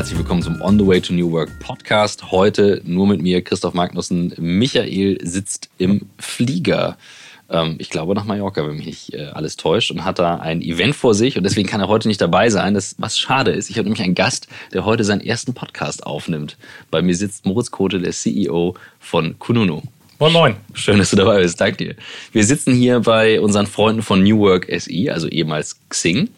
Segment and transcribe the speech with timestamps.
[0.00, 2.30] herzlich willkommen zum On the Way to New Work Podcast.
[2.30, 4.32] Heute nur mit mir, Christoph Magnussen.
[4.38, 6.96] Michael sitzt im Flieger.
[7.50, 10.62] Ähm, ich glaube nach Mallorca, wenn mich nicht äh, alles täuscht, und hat da ein
[10.62, 12.72] Event vor sich und deswegen kann er heute nicht dabei sein.
[12.72, 16.56] Das, was schade ist, ich habe nämlich einen Gast, der heute seinen ersten Podcast aufnimmt.
[16.90, 19.82] Bei mir sitzt Moritz Kote, der CEO von Kununu.
[20.18, 20.56] Moin Moin.
[20.72, 21.60] Schön, dass du dabei bist.
[21.60, 21.94] Danke dir.
[22.32, 26.30] Wir sitzen hier bei unseren Freunden von New Work SE, also ehemals Xing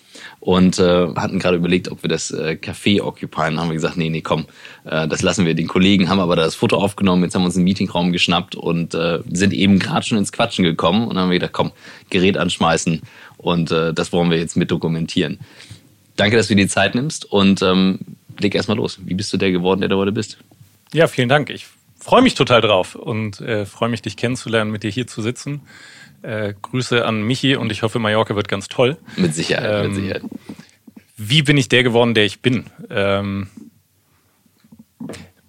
[0.43, 3.61] und äh, hatten gerade überlegt, ob wir das äh, Café occupieren.
[3.61, 4.47] Haben wir gesagt, nee, nee, komm,
[4.85, 7.55] äh, das lassen wir den Kollegen, haben aber das Foto aufgenommen, jetzt haben wir uns
[7.55, 11.39] einen Meetingraum geschnappt und äh, sind eben gerade schon ins Quatschen gekommen und haben wir
[11.39, 11.71] gedacht, komm,
[12.11, 13.03] Gerät anschmeißen
[13.37, 15.39] und äh, das wollen wir jetzt mit dokumentieren.
[16.17, 18.01] Danke, dass du dir die Zeit nimmst und ähm,
[18.41, 18.99] leg erstmal los.
[19.05, 20.39] Wie bist du der geworden, der du heute bist?
[20.93, 21.51] Ja, vielen Dank.
[21.51, 21.67] Ich
[22.01, 25.61] freue mich total drauf und äh, freue mich, dich kennenzulernen, mit dir hier zu sitzen.
[26.23, 28.97] Äh, Grüße an Michi und ich hoffe, Mallorca wird ganz toll.
[29.17, 30.23] Mit Sicherheit, ähm, mit Sicherheit.
[31.17, 32.67] Wie bin ich der geworden, der ich bin?
[32.91, 33.49] Ähm,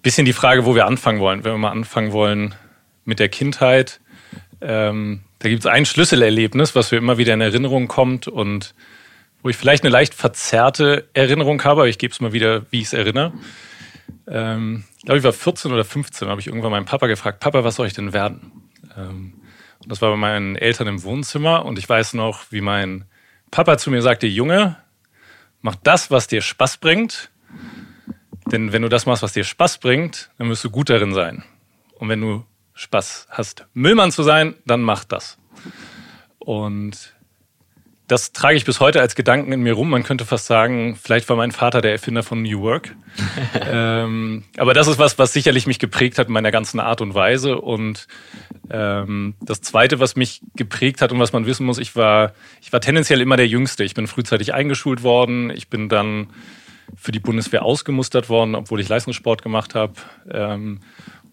[0.02, 1.44] bisschen die Frage, wo wir anfangen wollen.
[1.44, 2.54] Wenn wir mal anfangen wollen
[3.04, 4.00] mit der Kindheit,
[4.60, 8.74] ähm, da gibt es ein Schlüsselerlebnis, was mir immer wieder in Erinnerung kommt und
[9.42, 12.80] wo ich vielleicht eine leicht verzerrte Erinnerung habe, aber ich gebe es mal wieder, wie
[12.80, 13.32] ich es erinnere.
[14.26, 17.62] Ähm, ich glaube, ich war 14 oder 15, habe ich irgendwann meinen Papa gefragt, Papa,
[17.62, 18.52] was soll ich denn werden?
[18.96, 19.34] Ähm,
[19.86, 23.04] das war bei meinen Eltern im Wohnzimmer und ich weiß noch, wie mein
[23.50, 24.76] Papa zu mir sagte, Junge,
[25.62, 27.30] mach das, was dir Spaß bringt.
[28.46, 31.44] Denn wenn du das machst, was dir Spaß bringt, dann wirst du gut darin sein.
[31.94, 35.38] Und wenn du Spaß hast, Müllmann zu sein, dann mach das.
[36.38, 37.13] Und
[38.06, 39.88] das trage ich bis heute als Gedanken in mir rum.
[39.88, 42.94] Man könnte fast sagen, vielleicht war mein Vater der Erfinder von New Work.
[43.70, 47.14] ähm, aber das ist was, was sicherlich mich geprägt hat in meiner ganzen Art und
[47.14, 47.58] Weise.
[47.58, 48.06] Und
[48.70, 52.72] ähm, das Zweite, was mich geprägt hat und was man wissen muss, ich war, ich
[52.74, 53.84] war tendenziell immer der Jüngste.
[53.84, 55.48] Ich bin frühzeitig eingeschult worden.
[55.48, 56.28] Ich bin dann
[56.96, 59.94] für die Bundeswehr ausgemustert worden, obwohl ich Leistungssport gemacht habe.
[60.30, 60.80] Ähm,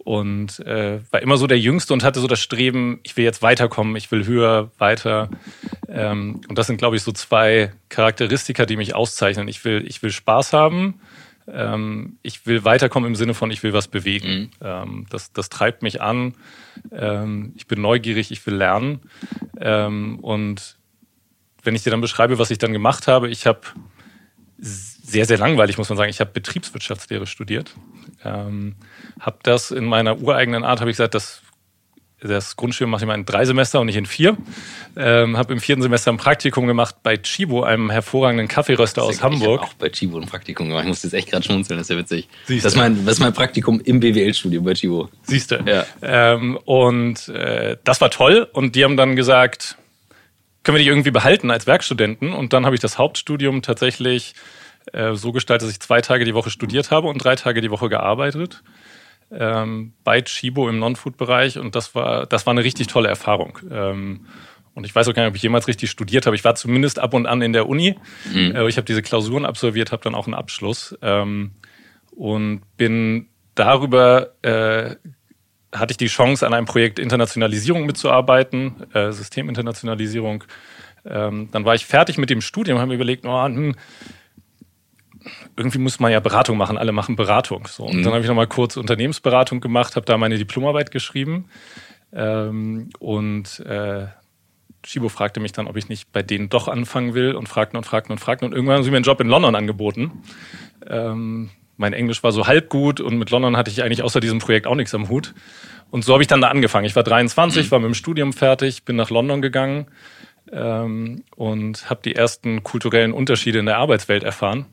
[0.03, 3.41] und äh, war immer so der Jüngste und hatte so das Streben, ich will jetzt
[3.41, 5.29] weiterkommen, ich will höher, weiter.
[5.88, 9.47] Ähm, und das sind, glaube ich, so zwei Charakteristika, die mich auszeichnen.
[9.47, 11.00] Ich will, ich will Spaß haben,
[11.47, 14.40] ähm, ich will weiterkommen im Sinne von, ich will was bewegen.
[14.40, 14.50] Mhm.
[14.61, 16.35] Ähm, das, das treibt mich an.
[16.91, 19.01] Ähm, ich bin neugierig, ich will lernen.
[19.59, 20.78] Ähm, und
[21.63, 23.61] wenn ich dir dann beschreibe, was ich dann gemacht habe, ich habe
[25.11, 26.09] sehr, sehr langweilig, muss man sagen.
[26.09, 27.73] Ich habe Betriebswirtschaftslehre studiert.
[28.23, 28.75] Ähm,
[29.19, 31.41] habe das in meiner ureigenen Art, habe ich gesagt, das,
[32.22, 34.38] das Grundstudium mache ich mal in drei Semester und nicht in vier.
[34.95, 39.61] Ähm, habe im vierten Semester ein Praktikum gemacht bei Chibo, einem hervorragenden Kaffeeröster aus Hamburg.
[39.63, 40.83] Ich auch bei Chibo ein Praktikum gemacht.
[40.83, 42.29] Ich muss jetzt echt gerade schmunzeln, das ist ja witzig.
[42.45, 45.09] Siehst das, ist mein, das ist mein Praktikum im BWL-Studium bei Chibo.
[45.23, 45.63] Siehst du.
[45.66, 45.85] Ja.
[46.01, 48.47] Ähm, und äh, das war toll.
[48.53, 49.78] Und die haben dann gesagt,
[50.63, 52.33] können wir dich irgendwie behalten als Werkstudenten?
[52.33, 54.35] Und dann habe ich das Hauptstudium tatsächlich
[54.94, 57.72] äh, so gestaltet, dass ich zwei Tage die Woche studiert habe und drei Tage die
[57.72, 58.64] Woche gearbeitet.
[59.31, 63.59] Ähm, bei Chibo im Non-Food-Bereich und das war, das war eine richtig tolle Erfahrung.
[63.72, 64.25] Ähm,
[64.74, 66.36] und ich weiß auch gar nicht, ob ich jemals richtig studiert habe.
[66.36, 67.96] Ich war zumindest ab und an in der Uni.
[68.31, 68.56] Mhm.
[68.56, 71.52] Äh, ich habe diese Klausuren absolviert, habe dann auch einen Abschluss ähm,
[72.12, 74.96] und bin darüber äh,
[75.74, 80.44] hatte ich die Chance, an einem Projekt Internationalisierung mitzuarbeiten, äh, Systeminternationalisierung.
[81.06, 83.75] Ähm, dann war ich fertig mit dem Studium, habe mir überlegt, oh, hm,
[85.56, 87.68] irgendwie muss man ja Beratung machen, alle machen Beratung.
[87.68, 87.86] So.
[87.86, 88.04] Und mhm.
[88.04, 91.46] dann habe ich nochmal kurz Unternehmensberatung gemacht, habe da meine Diplomarbeit geschrieben.
[92.14, 94.08] Ähm, und äh,
[94.86, 97.84] Shibo fragte mich dann, ob ich nicht bei denen doch anfangen will und fragten und
[97.84, 98.48] fragten und fragten.
[98.48, 100.24] Und irgendwann haben sie mir einen Job in London angeboten.
[100.88, 104.40] Ähm, mein Englisch war so halb gut und mit London hatte ich eigentlich außer diesem
[104.40, 105.34] Projekt auch nichts am Hut.
[105.90, 106.86] Und so habe ich dann da angefangen.
[106.86, 107.72] Ich war 23, mhm.
[107.72, 109.88] war mit dem Studium fertig, bin nach London gegangen
[110.52, 114.66] ähm, und habe die ersten kulturellen Unterschiede in der Arbeitswelt erfahren.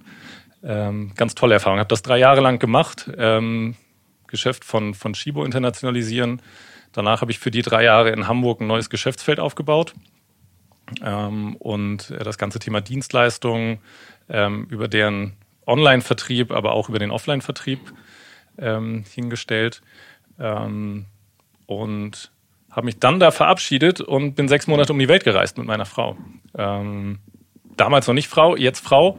[0.62, 1.78] Ähm, ganz tolle Erfahrung.
[1.78, 3.10] Habe das drei Jahre lang gemacht.
[3.16, 3.76] Ähm,
[4.26, 6.42] Geschäft von, von Shibo internationalisieren.
[6.92, 9.94] Danach habe ich für die drei Jahre in Hamburg ein neues Geschäftsfeld aufgebaut.
[11.02, 13.78] Ähm, und äh, das ganze Thema Dienstleistungen
[14.28, 15.34] ähm, über deren
[15.66, 17.80] Online-Vertrieb, aber auch über den Offline-Vertrieb
[18.58, 19.82] ähm, hingestellt.
[20.38, 21.06] Ähm,
[21.66, 22.30] und
[22.70, 25.86] habe mich dann da verabschiedet und bin sechs Monate um die Welt gereist mit meiner
[25.86, 26.16] Frau.
[26.54, 29.18] damals noch nicht Frau, jetzt Frau.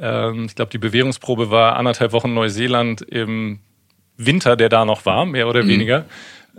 [0.00, 3.60] Ähm, ich glaube, die Bewährungsprobe war anderthalb Wochen Neuseeland im
[4.16, 5.68] Winter, der da noch war, mehr oder mhm.
[5.68, 6.04] weniger.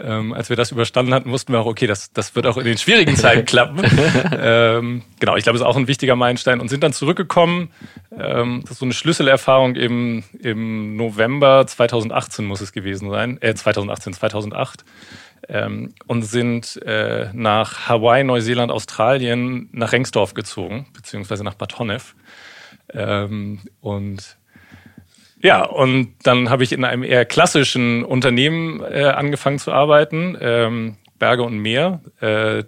[0.01, 2.63] Ähm, als wir das überstanden hatten, wussten wir auch, okay, das, das wird auch in
[2.63, 3.83] den schwierigen Zeiten klappen.
[4.39, 7.71] ähm, genau, ich glaube, es ist auch ein wichtiger Meilenstein und sind dann zurückgekommen.
[8.17, 13.53] Ähm, das ist so eine Schlüsselerfahrung im, im November 2018 muss es gewesen sein, äh,
[13.53, 14.85] 2018, 2008.
[15.47, 22.15] Ähm, und sind äh, nach Hawaii, Neuseeland, Australien, nach Rengsdorf gezogen, beziehungsweise nach Bad Honnef.
[22.93, 24.37] Ähm, und
[25.41, 30.97] Ja, und dann habe ich in einem eher klassischen Unternehmen äh, angefangen zu arbeiten, ähm,
[31.17, 32.01] Berge und Meer.
[32.19, 32.63] Äh,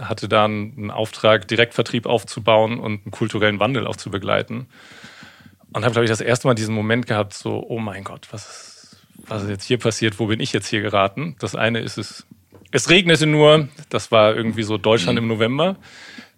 [0.00, 4.66] hatte da einen Auftrag, Direktvertrieb aufzubauen und einen kulturellen Wandel auch zu begleiten.
[5.72, 8.46] Und habe, glaube ich, das erste Mal diesen Moment gehabt, so, oh mein Gott, was
[8.48, 10.18] ist, was ist jetzt hier passiert?
[10.18, 11.36] Wo bin ich jetzt hier geraten?
[11.38, 12.26] Das eine ist es,
[12.70, 13.68] es regnete nur.
[13.88, 15.24] Das war irgendwie so Deutschland mhm.
[15.24, 15.76] im November.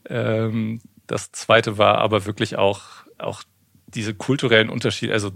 [0.08, 3.42] Ähm, das zweite war aber wirklich auch, auch
[3.86, 5.12] diese kulturellen Unterschiede.
[5.12, 5.32] Also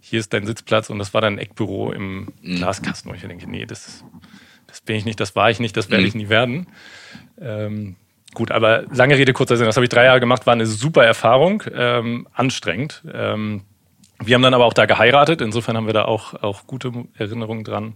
[0.00, 2.56] hier ist dein Sitzplatz und das war dein Eckbüro im mhm.
[2.56, 4.04] Glaskasten, wo ich denke, nee, das,
[4.66, 6.20] das bin ich nicht, das war ich nicht, das werde ich mhm.
[6.22, 6.66] nie werden.
[7.40, 7.96] Ähm,
[8.34, 11.04] gut, aber lange Rede, kurzer Sinn, das habe ich drei Jahre gemacht, war eine super
[11.04, 13.02] Erfahrung, ähm, anstrengend.
[13.12, 13.62] Ähm,
[14.24, 17.64] wir haben dann aber auch da geheiratet, insofern haben wir da auch, auch gute Erinnerungen
[17.64, 17.94] dran.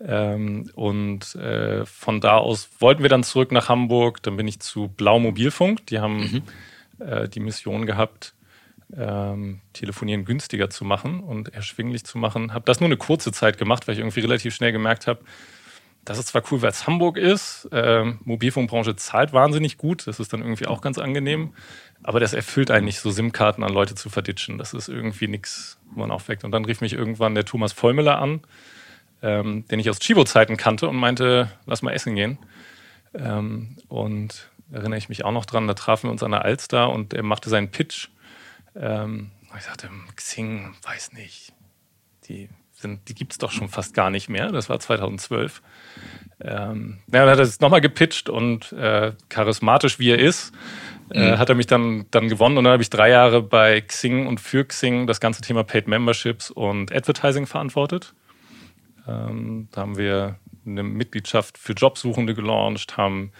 [0.00, 4.22] Ähm, und äh, von da aus wollten wir dann zurück nach Hamburg.
[4.22, 5.86] Dann bin ich zu Blau Mobilfunk.
[5.86, 6.42] Die haben
[6.98, 7.04] mhm.
[7.04, 8.34] äh, die Mission gehabt,
[8.94, 12.52] ähm, Telefonieren günstiger zu machen und erschwinglich zu machen.
[12.52, 15.20] Habe das nur eine kurze Zeit gemacht, weil ich irgendwie relativ schnell gemerkt habe,
[16.04, 17.68] das ist zwar cool, weil es Hamburg ist.
[17.72, 20.06] Ähm, Mobilfunkbranche zahlt wahnsinnig gut.
[20.06, 21.52] Das ist dann irgendwie auch ganz angenehm.
[22.04, 24.56] Aber das erfüllt einen nicht, so SIM-Karten an Leute zu verditschen.
[24.56, 26.44] Das ist irgendwie nichts, wo man aufweckt.
[26.44, 28.42] Und dann rief mich irgendwann der Thomas Vollmüller an
[29.22, 32.38] ähm, den ich aus Chibo-Zeiten kannte und meinte, lass mal essen gehen.
[33.14, 36.90] Ähm, und erinnere ich mich auch noch dran, da trafen wir uns an der Alster
[36.90, 38.08] und er machte seinen Pitch.
[38.78, 41.52] Ähm, ich sagte, Xing, weiß nicht,
[42.28, 42.48] die,
[42.82, 44.52] die gibt es doch schon fast gar nicht mehr.
[44.52, 45.62] Das war 2012.
[46.40, 50.52] Ähm, ja, dann hat er es nochmal gepitcht und äh, charismatisch wie er ist,
[51.10, 51.38] äh, mhm.
[51.38, 54.40] hat er mich dann, dann gewonnen und dann habe ich drei Jahre bei Xing und
[54.40, 58.12] für Xing das ganze Thema Paid Memberships und Advertising verantwortet.
[59.08, 60.36] Ähm, da haben wir
[60.66, 63.32] eine Mitgliedschaft für Jobsuchende gelauncht, haben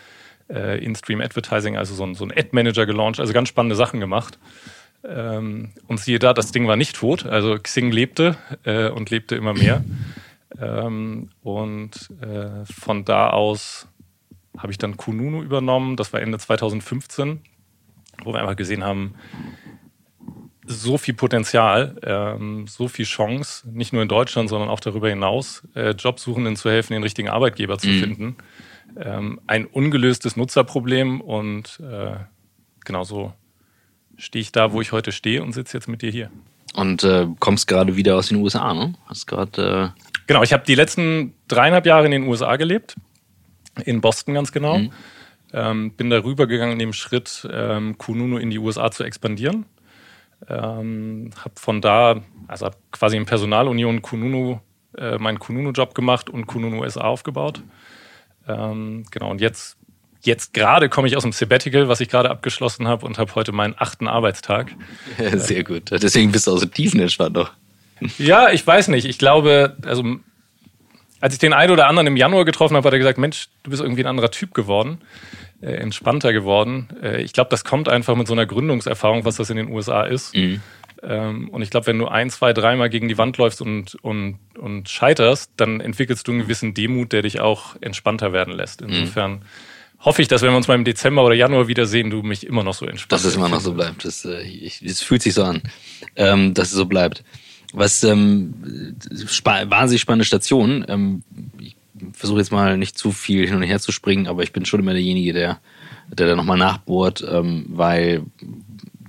[0.49, 4.39] äh, In-Stream Advertising, also so ein, so ein Ad-Manager gelauncht, also ganz spannende Sachen gemacht.
[5.09, 9.37] Ähm, und siehe da, das Ding war nicht tot, also Xing lebte äh, und lebte
[9.37, 9.85] immer mehr.
[10.61, 13.89] Ähm, und äh, von da aus
[14.57, 17.41] habe ich dann Kununu übernommen, das war Ende 2015,
[18.25, 19.15] wo wir einfach gesehen haben,
[20.67, 25.63] so viel Potenzial, ähm, so viel Chance, nicht nur in Deutschland, sondern auch darüber hinaus,
[25.75, 28.01] äh, Jobsuchenden zu helfen, den richtigen Arbeitgeber zu mhm.
[28.01, 28.37] finden.
[28.97, 32.17] Ähm, ein ungelöstes Nutzerproblem und äh,
[32.85, 33.33] genau so
[34.17, 36.31] stehe ich da, wo ich heute stehe und sitze jetzt mit dir hier.
[36.75, 38.95] Und äh, kommst gerade wieder aus den USA, ne?
[39.07, 39.95] Hast gerade.
[39.97, 42.97] Äh genau, ich habe die letzten dreieinhalb Jahre in den USA gelebt,
[43.85, 44.79] in Boston ganz genau.
[44.79, 44.93] Mhm.
[45.53, 49.65] Ähm, bin darüber gegangen in dem Schritt, ähm, Kununu in die USA zu expandieren.
[50.49, 54.61] Ähm, habe von da, also hab quasi in Personalunion Kununu,
[54.99, 57.63] äh, meinen Kununu-Job gemacht und Kununu SA aufgebaut.
[58.47, 59.76] Ähm, genau, und jetzt,
[60.27, 63.53] jetzt gerade komme ich aus dem Sabbatical, was ich gerade abgeschlossen habe und habe heute
[63.53, 64.73] meinen achten Arbeitstag.
[65.19, 65.91] Ja, sehr gut.
[65.91, 67.53] Deswegen bist du auch so tiefenentspannt noch.
[68.19, 69.07] Ja, ich weiß nicht.
[69.07, 70.05] Ich glaube, also
[71.21, 73.71] als ich den einen oder anderen im Januar getroffen habe, hat er gesagt, Mensch, du
[73.71, 74.99] bist irgendwie ein anderer Typ geworden
[75.61, 76.89] äh, entspannter geworden.
[77.03, 80.05] Äh, ich glaube, das kommt einfach mit so einer Gründungserfahrung, was das in den USA
[80.05, 80.35] ist.
[80.35, 80.61] Mhm.
[81.03, 84.39] Ähm, und ich glaube, wenn du ein, zwei, dreimal gegen die Wand läufst und, und,
[84.59, 88.81] und scheiterst, dann entwickelst du einen gewissen Demut, der dich auch entspannter werden lässt.
[88.81, 88.89] Mhm.
[88.89, 89.41] Insofern mhm.
[90.07, 92.63] Hoffe ich, dass wenn wir uns mal im Dezember oder Januar wiedersehen, du mich immer
[92.63, 93.13] noch so entspannt.
[93.13, 94.05] Dass es immer noch so bleibt.
[94.05, 95.61] Das, äh, ich, es fühlt sich so an,
[96.15, 97.25] ähm, dass es so bleibt.
[97.75, 98.95] Was ähm,
[99.27, 100.87] spa wahnsinnig spannende Station.
[100.89, 101.25] Ähm,
[101.59, 101.77] ich
[102.13, 104.81] versuche jetzt mal nicht zu viel hin und her zu springen, aber ich bin schon
[104.81, 105.59] immer derjenige, der,
[106.09, 108.23] der da nochmal nachbohrt, ähm, weil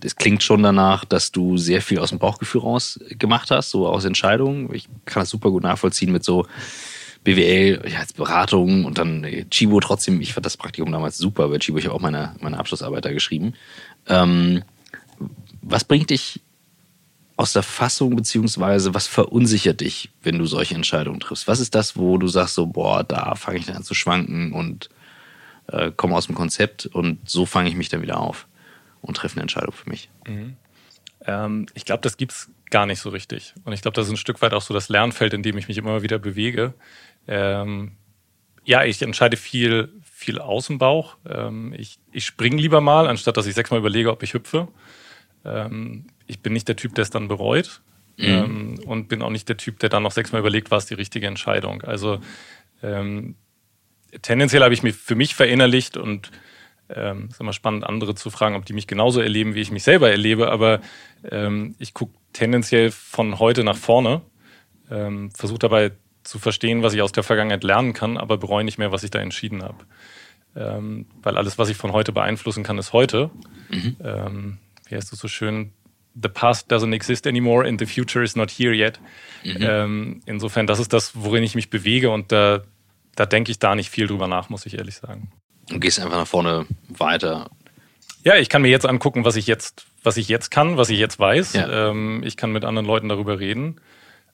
[0.03, 3.87] es klingt schon danach, dass du sehr viel aus dem Bauchgefühl raus gemacht hast, so
[3.87, 4.73] aus Entscheidungen.
[4.73, 6.47] Ich kann das super gut nachvollziehen mit so
[7.27, 10.21] BWL, ja, als Beratung und dann äh, Chibo trotzdem.
[10.21, 11.77] Ich fand das Praktikum damals super bei Chibo.
[11.77, 13.53] Ich habe auch meine, meine Abschlussarbeit da geschrieben.
[14.07, 14.63] Ähm,
[15.61, 16.39] was bringt dich
[17.35, 21.49] aus der Fassung, beziehungsweise was verunsichert dich, wenn du solche Entscheidungen triffst?
[21.49, 24.53] Was ist das, wo du sagst, so, boah, da fange ich dann an zu schwanken
[24.53, 24.87] und
[25.67, 28.47] äh, komme aus dem Konzept und so fange ich mich dann wieder auf
[29.01, 30.09] und treffe eine Entscheidung für mich?
[30.25, 30.55] Mhm.
[31.25, 33.53] Ähm, ich glaube, das gibt es gar nicht so richtig.
[33.65, 35.67] Und ich glaube, das ist ein Stück weit auch so das Lernfeld, in dem ich
[35.67, 36.73] mich immer wieder bewege.
[37.27, 37.93] Ähm,
[38.63, 41.17] ja, ich entscheide viel, viel aus dem Bauch.
[41.27, 44.67] Ähm, ich ich springe lieber mal, anstatt dass ich sechsmal überlege, ob ich hüpfe.
[45.45, 47.81] Ähm, ich bin nicht der Typ, der es dann bereut.
[48.17, 48.25] Mhm.
[48.25, 50.95] Ähm, und bin auch nicht der Typ, der dann noch sechsmal überlegt, war es die
[50.95, 51.83] richtige Entscheidung.
[51.83, 52.19] Also
[52.81, 53.35] ähm,
[54.21, 56.31] tendenziell habe ich mir für mich verinnerlicht und
[56.89, 59.83] ähm, ist immer spannend, andere zu fragen, ob die mich genauso erleben, wie ich mich
[59.83, 60.51] selber erlebe.
[60.51, 60.81] Aber
[61.29, 64.21] ähm, ich gucke tendenziell von heute nach vorne,
[64.89, 65.91] ähm, versuche dabei
[66.27, 69.11] zu verstehen, was ich aus der Vergangenheit lernen kann, aber bereue nicht mehr, was ich
[69.11, 69.85] da entschieden habe.
[70.55, 73.29] Ähm, weil alles, was ich von heute beeinflussen kann, ist heute.
[73.69, 73.95] Mhm.
[74.03, 74.57] Ähm,
[74.87, 75.73] wie heißt es so schön?
[76.21, 78.99] the past doesn't exist anymore and the future is not here yet.
[79.43, 79.57] Mhm.
[79.59, 82.63] Ähm, insofern, das ist das, worin ich mich bewege und da,
[83.15, 85.31] da denke ich da nicht viel drüber nach, muss ich ehrlich sagen.
[85.69, 87.49] Du gehst einfach nach vorne weiter.
[88.23, 90.99] Ja, ich kann mir jetzt angucken, was ich jetzt, was ich jetzt kann, was ich
[90.99, 91.53] jetzt weiß.
[91.53, 91.89] Ja.
[91.89, 93.79] Ähm, ich kann mit anderen Leuten darüber reden.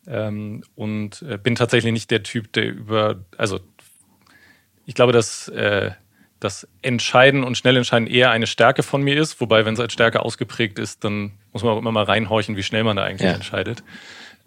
[0.07, 3.60] Ähm, und äh, bin tatsächlich nicht der Typ, der über, also
[4.86, 5.91] ich glaube, dass äh,
[6.39, 9.39] das Entscheiden und Schnellentscheiden eher eine Stärke von mir ist.
[9.39, 12.63] Wobei, wenn es als Stärke ausgeprägt ist, dann muss man auch immer mal reinhorchen, wie
[12.63, 13.33] schnell man da eigentlich ja.
[13.33, 13.83] entscheidet.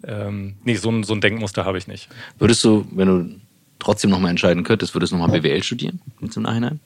[0.03, 2.07] Ähm, nee, so ein, so ein Denkmuster habe ich nicht.
[2.37, 3.35] Würdest du, wenn du
[3.79, 6.79] trotzdem nochmal entscheiden könntest, würdest du nochmal BWL studieren im Nachhinein?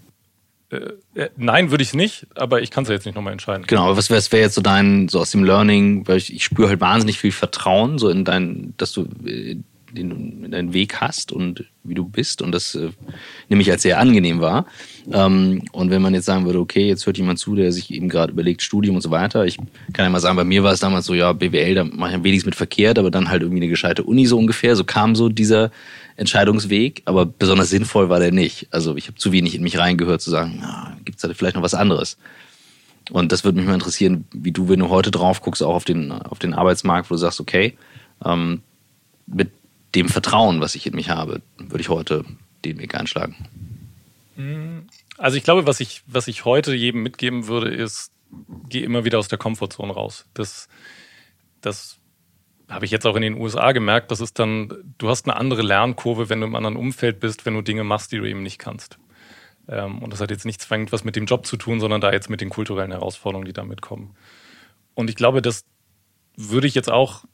[0.71, 3.65] Äh, äh, nein, würde ich nicht, aber ich kann es ja jetzt nicht nochmal entscheiden.
[3.67, 6.43] Genau, aber was wäre wär jetzt so dein, so aus dem Learning, weil ich, ich
[6.43, 9.57] spüre halt wahnsinnig viel Vertrauen, so in dein, dass du äh,
[9.93, 12.89] den deinen Weg hast und wie du bist und das äh,
[13.49, 14.65] nehme ich als sehr angenehm wahr.
[15.11, 18.09] Ähm, und wenn man jetzt sagen würde, okay, jetzt hört jemand zu, der sich eben
[18.09, 19.45] gerade überlegt, Studium und so weiter.
[19.45, 19.57] Ich
[19.93, 22.15] kann ja mal sagen, bei mir war es damals so, ja, BWL, da mache ich
[22.15, 24.75] am wenigsten mit verkehrt, aber dann halt irgendwie eine gescheite Uni so ungefähr.
[24.75, 25.71] So kam so dieser
[26.21, 28.67] Entscheidungsweg, aber besonders sinnvoll war der nicht.
[28.69, 30.63] Also ich habe zu wenig in mich reingehört, zu sagen,
[31.03, 32.17] gibt es da vielleicht noch was anderes?
[33.09, 35.83] Und das würde mich mal interessieren, wie du, wenn du heute drauf guckst, auch auf
[35.83, 37.75] den, auf den Arbeitsmarkt, wo du sagst, okay,
[38.23, 38.61] ähm,
[39.25, 39.49] mit
[39.95, 42.23] dem Vertrauen, was ich in mich habe, würde ich heute
[42.63, 43.35] den Weg einschlagen.
[45.17, 48.11] Also ich glaube, was ich, was ich heute jedem mitgeben würde, ist,
[48.69, 50.25] geh immer wieder aus der Komfortzone raus.
[50.35, 50.69] Das,
[51.61, 51.97] das
[52.71, 55.61] habe ich jetzt auch in den USA gemerkt, das ist dann, du hast eine andere
[55.61, 58.59] Lernkurve, wenn du im anderen Umfeld bist, wenn du Dinge machst, die du eben nicht
[58.59, 58.97] kannst.
[59.67, 62.11] Ähm, und das hat jetzt nicht zwingend was mit dem Job zu tun, sondern da
[62.11, 64.15] jetzt mit den kulturellen Herausforderungen, die damit kommen.
[64.93, 65.65] Und ich glaube, das
[66.35, 67.25] würde ich jetzt auch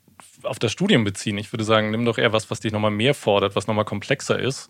[0.44, 1.38] auf das Studium beziehen.
[1.38, 4.39] Ich würde sagen, nimm doch eher was, was dich nochmal mehr fordert, was nochmal komplexer
[4.39, 4.70] ist.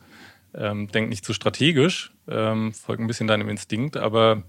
[0.54, 4.44] Ähm, denk nicht zu strategisch, ähm, folg ein bisschen deinem Instinkt, aber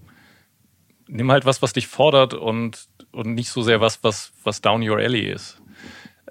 [1.07, 4.87] nimm halt was, was dich fordert und, und nicht so sehr was, was, was down
[4.87, 5.61] your alley ist.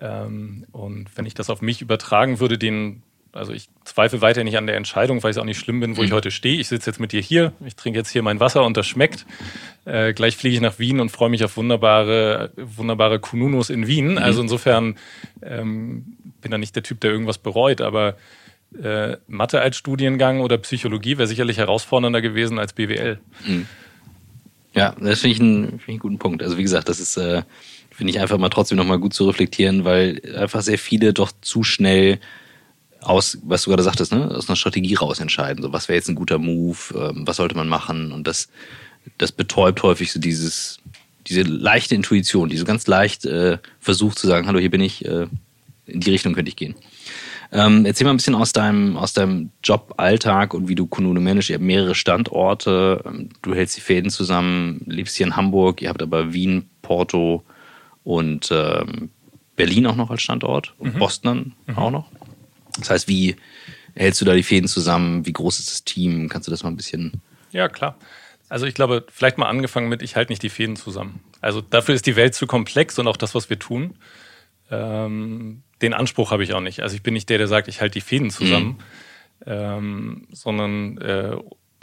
[0.00, 3.02] Ähm, und wenn ich das auf mich übertragen würde, den
[3.33, 5.97] also ich zweifle weiter nicht an der Entscheidung, weil ich es auch nicht schlimm bin,
[5.97, 6.14] wo ich mhm.
[6.14, 6.59] heute stehe.
[6.59, 9.26] Ich sitze jetzt mit dir hier, ich trinke jetzt hier mein Wasser und das schmeckt.
[9.85, 14.12] Äh, gleich fliege ich nach Wien und freue mich auf wunderbare, wunderbare Kununos in Wien.
[14.12, 14.19] Mhm.
[14.19, 14.97] Also insofern
[15.43, 18.17] ähm, bin da nicht der Typ, der irgendwas bereut, aber
[18.83, 23.19] äh, Mathe als Studiengang oder Psychologie wäre sicherlich herausfordernder gewesen als BWL.
[23.47, 23.67] Mhm.
[24.75, 26.43] Ja, das finde ich, ein, find ich einen guten Punkt.
[26.43, 27.43] Also wie gesagt, das ist, äh,
[27.99, 31.64] finde ich einfach mal trotzdem nochmal gut zu reflektieren, weil einfach sehr viele doch zu
[31.64, 32.21] schnell
[33.00, 35.64] aus, was du gerade sagtest, ne, aus einer Strategie raus entscheiden.
[35.64, 38.12] So, was wäre jetzt ein guter Move, ähm, was sollte man machen?
[38.12, 38.50] Und das,
[39.19, 40.78] das betäubt häufig so dieses,
[41.26, 45.05] diese leichte Intuition, die so ganz leicht äh, versucht zu sagen, hallo, hier bin ich,
[45.05, 45.26] äh,
[45.87, 46.76] in die Richtung könnte ich gehen.
[47.50, 51.50] Ähm, erzähl mal ein bisschen aus deinem, aus deinem Joballtag und wie du Kununu managst.
[51.50, 55.88] Ihr habt mehrere Standorte, ähm, du hältst die Fäden zusammen, lebst hier in Hamburg, ihr
[55.88, 57.43] habt aber Wien, Porto
[58.09, 59.11] und ähm,
[59.55, 60.99] Berlin auch noch als Standort und mhm.
[60.99, 61.77] Boston mhm.
[61.77, 62.11] auch noch.
[62.79, 63.37] Das heißt, wie
[63.95, 65.27] hältst du da die Fäden zusammen?
[65.27, 66.31] Wie groß ist das Team?
[66.31, 67.21] Kannst du das mal ein bisschen.
[67.53, 67.99] Ja, klar.
[68.49, 71.21] Also ich glaube, vielleicht mal angefangen mit, ich halte nicht die Fäden zusammen.
[71.43, 73.97] Also dafür ist die Welt zu komplex und auch das, was wir tun.
[74.71, 76.81] Ähm, den Anspruch habe ich auch nicht.
[76.81, 78.79] Also ich bin nicht der, der sagt, ich halte die Fäden zusammen,
[79.45, 79.53] mhm.
[79.53, 81.37] ähm, sondern äh,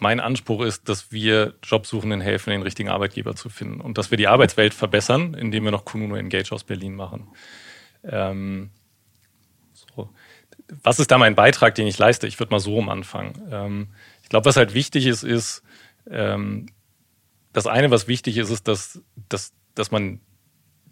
[0.05, 4.19] mein Anspruch ist, dass wir Jobsuchenden helfen, den richtigen Arbeitgeber zu finden und dass wir
[4.19, 7.27] die Arbeitswelt verbessern, indem wir noch Kununo Engage aus Berlin machen.
[8.03, 8.69] Ähm,
[9.73, 10.11] so
[10.83, 12.27] was ist da mein Beitrag, den ich leiste?
[12.27, 13.33] Ich würde mal so rum anfangen.
[13.51, 13.87] Ähm,
[14.21, 15.63] ich glaube, was halt wichtig ist, ist,
[16.07, 16.67] ähm,
[17.51, 20.19] das eine, was wichtig ist, ist, dass, dass, dass man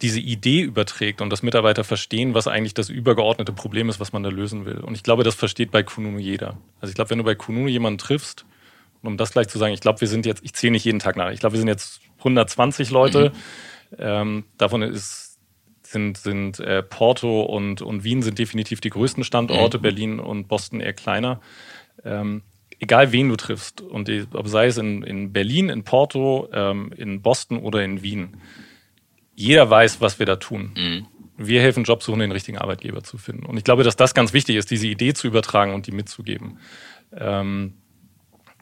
[0.02, 4.24] diese Idee überträgt und dass Mitarbeiter verstehen, was eigentlich das übergeordnete Problem ist, was man
[4.24, 4.80] da lösen will.
[4.80, 6.58] Und ich glaube, das versteht bei Kununu jeder.
[6.82, 8.46] Also ich glaube, wenn du bei Kununu jemanden triffst,
[9.04, 11.16] um das gleich zu sagen, ich glaube, wir sind jetzt, ich zähle nicht jeden Tag
[11.16, 13.32] nach, ich glaube, wir sind jetzt 120 Leute.
[13.32, 13.98] Mhm.
[14.00, 15.34] Ähm, davon ist
[15.94, 19.82] sind, sind äh, Porto und, und Wien sind definitiv die größten Standorte, mhm.
[19.82, 21.40] Berlin und Boston eher kleiner.
[22.04, 22.42] Ähm,
[22.80, 27.22] egal wen du triffst, und ob sei es in, in Berlin, in Porto, ähm, in
[27.22, 28.38] Boston oder in Wien,
[29.36, 30.74] jeder weiß, was wir da tun.
[30.76, 31.06] Mhm.
[31.38, 33.46] Wir helfen Jobsuchenden, den richtigen Arbeitgeber zu finden.
[33.46, 36.60] Und ich glaube, dass das ganz wichtig ist, diese Idee zu übertragen und die mitzugeben.
[37.16, 37.74] Ähm,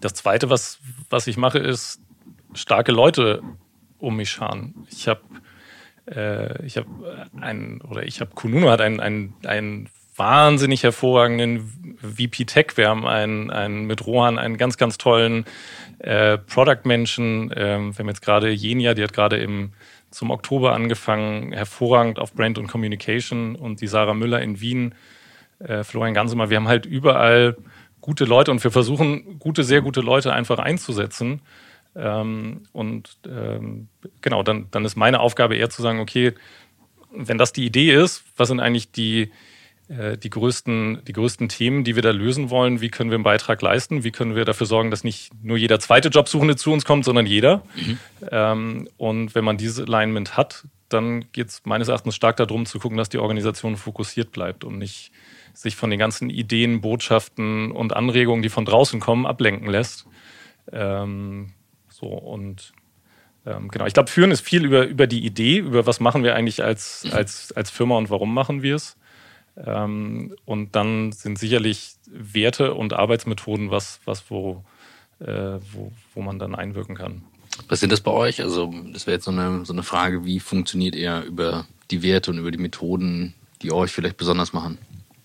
[0.02, 0.80] das Zweite, was,
[1.10, 2.02] was ich mache, ist
[2.54, 3.42] starke Leute
[4.00, 4.88] um mich scharen.
[4.90, 5.22] Ich habe
[6.08, 6.88] äh, ich habe
[7.40, 12.68] einen, oder ich habe Kununu hat einen, einen, einen wahnsinnig hervorragenden VP Tech.
[12.76, 15.46] Wir haben einen, einen mit Rohan einen ganz, ganz tollen
[16.00, 17.54] äh, Product-Menschen.
[17.56, 19.72] Ähm, wir haben jetzt gerade Jenia, die hat gerade im
[20.10, 24.94] zum Oktober angefangen, hervorragend auf Brand und Communication und die Sarah Müller in Wien,
[25.60, 26.50] äh, Florian Gansemer.
[26.50, 27.56] Wir haben halt überall
[28.02, 31.42] gute Leute und wir versuchen, gute, sehr gute Leute einfach einzusetzen
[31.96, 33.88] Ähm, und ähm,
[34.22, 36.34] genau, dann, dann ist meine Aufgabe eher zu sagen, okay,
[37.14, 39.32] wenn das die Idee ist, was sind eigentlich die,
[39.90, 42.80] äh, die, größten, die größten Themen, die wir da lösen wollen?
[42.80, 44.04] Wie können wir einen Beitrag leisten?
[44.06, 47.26] Wie können wir dafür sorgen, dass nicht nur jeder zweite Jobsuchende zu uns kommt, sondern
[47.26, 47.64] jeder?
[47.76, 48.00] Mhm.
[48.32, 52.80] Ähm, und wenn man dieses Alignment hat, dann geht es meines Erachtens stark darum zu
[52.80, 55.12] gucken, dass die Organisation fokussiert bleibt und nicht
[55.54, 60.06] sich von den ganzen Ideen, Botschaften und Anregungen, die von draußen kommen, ablenken lässt.
[60.72, 61.54] Ähm,
[61.90, 62.74] so und
[63.46, 66.36] ähm, genau, ich glaube, führen ist viel über, über die Idee, über was machen wir
[66.36, 68.98] eigentlich als, als, als Firma und warum machen wir es.
[69.58, 74.64] Ähm, und dann sind sicherlich Werte und Arbeitsmethoden was, was wo,
[75.20, 77.24] äh, wo, wo man dann einwirken kann.
[77.68, 78.42] Was sind das bei euch?
[78.42, 82.32] Also, das wäre jetzt so eine, so eine Frage, wie funktioniert ihr über die Werte
[82.32, 84.78] und über die Methoden, die euch vielleicht besonders machen?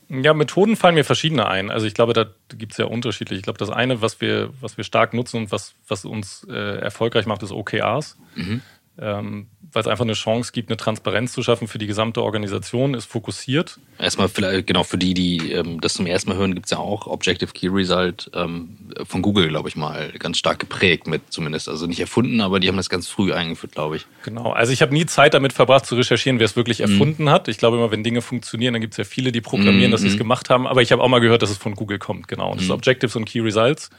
[0.08, 1.68] Ja, Methoden fallen mir verschiedene ein.
[1.68, 3.38] Also ich glaube, da gibt es ja unterschiedliche.
[3.38, 6.78] Ich glaube, das eine, was wir, was wir stark nutzen und was, was uns äh,
[6.78, 8.16] erfolgreich macht, ist OKRs.
[8.36, 8.62] Mhm
[8.98, 12.94] ähm, weil es einfach eine Chance gibt, eine Transparenz zu schaffen für die gesamte Organisation,
[12.94, 13.78] ist fokussiert.
[13.98, 16.78] Erstmal vielleicht, genau, für die, die ähm, das zum ersten Mal hören, gibt es ja
[16.78, 21.68] auch Objective Key Result ähm, von Google, glaube ich mal, ganz stark geprägt mit zumindest.
[21.68, 24.06] Also nicht erfunden, aber die haben das ganz früh eingeführt, glaube ich.
[24.22, 26.90] Genau, also ich habe nie Zeit damit verbracht zu recherchieren, wer es wirklich mhm.
[26.90, 27.30] erfunden mhm.
[27.30, 27.48] hat.
[27.48, 29.92] Ich glaube immer, wenn Dinge funktionieren, dann gibt es ja viele, die programmieren, mhm.
[29.92, 30.18] dass sie es mhm.
[30.18, 30.66] gemacht haben.
[30.66, 32.50] Aber ich habe auch mal gehört, dass es von Google kommt, genau.
[32.50, 32.76] Und das ist mhm.
[32.76, 33.90] Objectives und Key Results.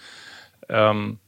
[0.70, 1.20] Ähm,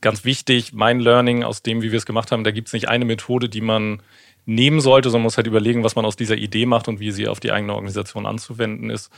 [0.00, 2.88] ganz wichtig, mein Learning aus dem, wie wir es gemacht haben, da gibt es nicht
[2.88, 4.02] eine Methode, die man
[4.46, 7.28] nehmen sollte, sondern muss halt überlegen, was man aus dieser Idee macht und wie sie
[7.28, 9.12] auf die eigene Organisation anzuwenden ist.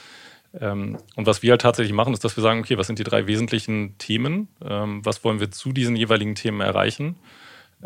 [0.60, 3.04] Ähm, und was wir halt tatsächlich machen, ist, dass wir sagen, okay, was sind die
[3.04, 4.48] drei wesentlichen Themen?
[4.62, 7.16] Ähm, was wollen wir zu diesen jeweiligen Themen erreichen?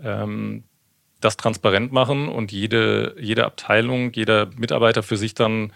[0.03, 0.65] Ähm,
[1.21, 5.73] das transparent machen und jede, jede Abteilung, jeder Mitarbeiter für sich dann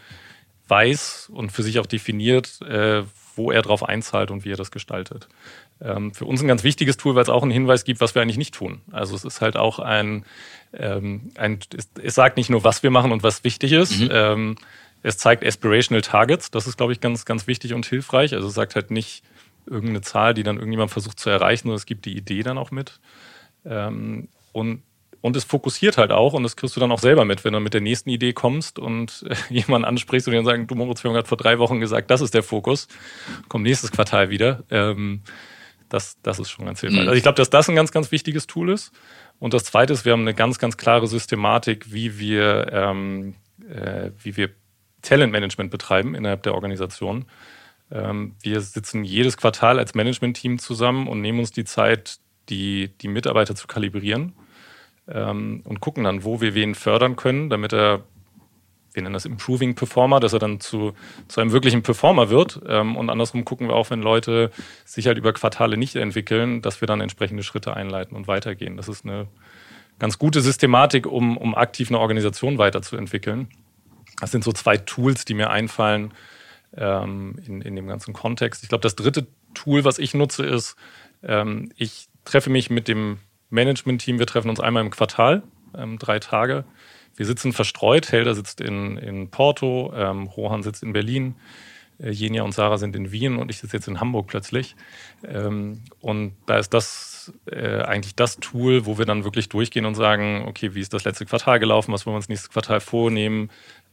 [0.69, 3.03] weiß und für sich auch definiert, äh,
[3.41, 5.29] wo er drauf einzahlt und wie er das gestaltet
[5.83, 8.23] ähm, für uns ein ganz wichtiges Tool, weil es auch einen Hinweis gibt, was wir
[8.23, 8.81] eigentlich nicht tun.
[8.93, 10.25] Also es ist halt auch ein,
[10.73, 13.99] ähm, ein es, es, sagt nicht nur, was wir machen und was wichtig ist.
[13.99, 14.09] Mhm.
[14.13, 14.57] Ähm,
[15.03, 16.51] es zeigt Aspirational Targets.
[16.51, 18.35] Das ist, glaube ich, ganz, ganz wichtig und hilfreich.
[18.35, 19.23] Also es sagt halt nicht
[19.67, 22.71] irgendeine Zahl, die dann irgendjemand versucht zu erreichen, sondern es gibt die Idee dann auch
[22.71, 23.01] mit.
[23.65, 24.83] Ähm, und
[25.21, 27.61] und es fokussiert halt auch und das kriegst du dann auch selber mit, wenn du
[27.61, 31.11] mit der nächsten Idee kommst und äh, jemanden ansprichst und dir sagen, du Moritz, wir
[31.11, 32.89] haben gerade vor drei Wochen gesagt, das ist der Fokus,
[33.49, 34.65] kommt nächstes Quartal wieder.
[34.71, 35.23] Ähm,
[35.89, 37.03] das, das ist schon ganz hilfreich.
[37.03, 37.09] Mhm.
[37.09, 38.93] Also ich glaube, dass das ein ganz, ganz wichtiges Tool ist.
[39.41, 43.35] Und das Zweite ist, wir haben eine ganz, ganz klare Systematik, wie wir, ähm,
[43.69, 44.51] äh, wie wir
[45.03, 47.25] Talentmanagement betreiben innerhalb der Organisation.
[47.91, 52.19] Ähm, wir sitzen jedes Quartal als Management-Team zusammen und nehmen uns die Zeit,
[52.51, 54.35] die, die Mitarbeiter zu kalibrieren
[55.11, 58.03] ähm, und gucken dann, wo wir wen fördern können, damit er
[58.93, 60.95] wir nennen das Improving Performer, dass er dann zu,
[61.29, 62.61] zu einem wirklichen Performer wird.
[62.67, 64.51] Ähm, und andersrum gucken wir auch, wenn Leute
[64.85, 68.77] sich halt über Quartale nicht entwickeln, dass wir dann entsprechende Schritte einleiten und weitergehen.
[68.77, 69.29] Das ist eine
[69.99, 73.49] ganz gute Systematik, um, um aktiv eine Organisation weiterzuentwickeln.
[74.21, 76.13] Das sind so zwei Tools, die mir einfallen
[76.77, 78.63] ähm, in, in dem ganzen Kontext.
[78.63, 80.77] Ich glaube, das dritte Tool, was ich nutze, ist,
[81.23, 83.19] ähm, ich treffe mich mit dem
[83.51, 85.43] Management-Team, wir treffen uns einmal im Quartal,
[85.77, 86.65] ähm, drei Tage
[87.17, 88.13] wir sitzen verstreut.
[88.13, 91.35] Helder sitzt in, in Porto, ähm, Rohan sitzt in Berlin,
[91.99, 94.77] äh, Jenia und Sarah sind in Wien und ich sitze jetzt in Hamburg plötzlich.
[95.29, 99.97] Ähm, und da ist das äh, eigentlich das Tool, wo wir dann wirklich durchgehen und
[99.97, 103.51] sagen, okay, wie ist das letzte Quartal gelaufen, was wollen wir uns nächstes Quartal vornehmen?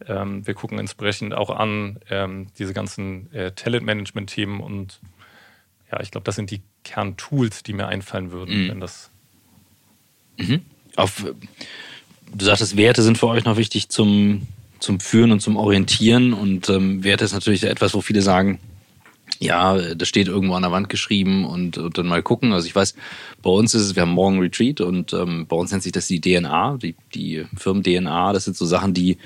[0.07, 5.01] Ähm, wir gucken entsprechend auch an ähm, diese ganzen äh, Talent-Management-Themen und
[5.91, 8.69] ja, ich glaube, das sind die Kerntools, die mir einfallen würden, mhm.
[8.69, 9.11] wenn das.
[10.37, 10.61] Mhm.
[10.95, 11.25] Auf
[12.35, 14.43] du sagtest, Werte sind für euch noch wichtig zum,
[14.79, 16.33] zum Führen und zum Orientieren.
[16.33, 18.59] Und ähm, Werte ist natürlich etwas, wo viele sagen,
[19.39, 22.53] ja, das steht irgendwo an der Wand geschrieben und, und dann mal gucken.
[22.53, 22.95] Also ich weiß,
[23.43, 26.07] bei uns ist es, wir haben morgen Retreat und ähm, bei uns nennt sich das
[26.07, 28.33] die DNA, die, die Firmen-DNA.
[28.33, 29.17] Das sind so Sachen, die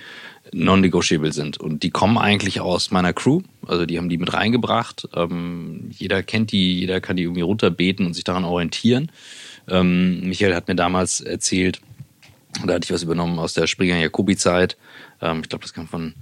[0.51, 1.57] non-negotiable sind.
[1.57, 3.41] Und die kommen eigentlich aus meiner Crew.
[3.65, 5.07] Also die haben die mit reingebracht.
[5.15, 9.11] Ähm, jeder kennt die, jeder kann die irgendwie runterbeten und sich daran orientieren.
[9.71, 11.81] Ähm, Michael hat mir damals erzählt,
[12.65, 14.77] da hatte ich was übernommen aus der Springer-Jacobi-Zeit.
[15.21, 16.13] Ähm, ich glaube, das kam von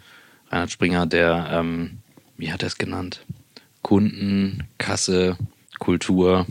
[0.50, 1.98] Reinhard Springer, der, ähm,
[2.38, 3.26] wie hat er es genannt?
[3.82, 5.38] Kunden, Kasse,
[5.80, 6.46] Kultur,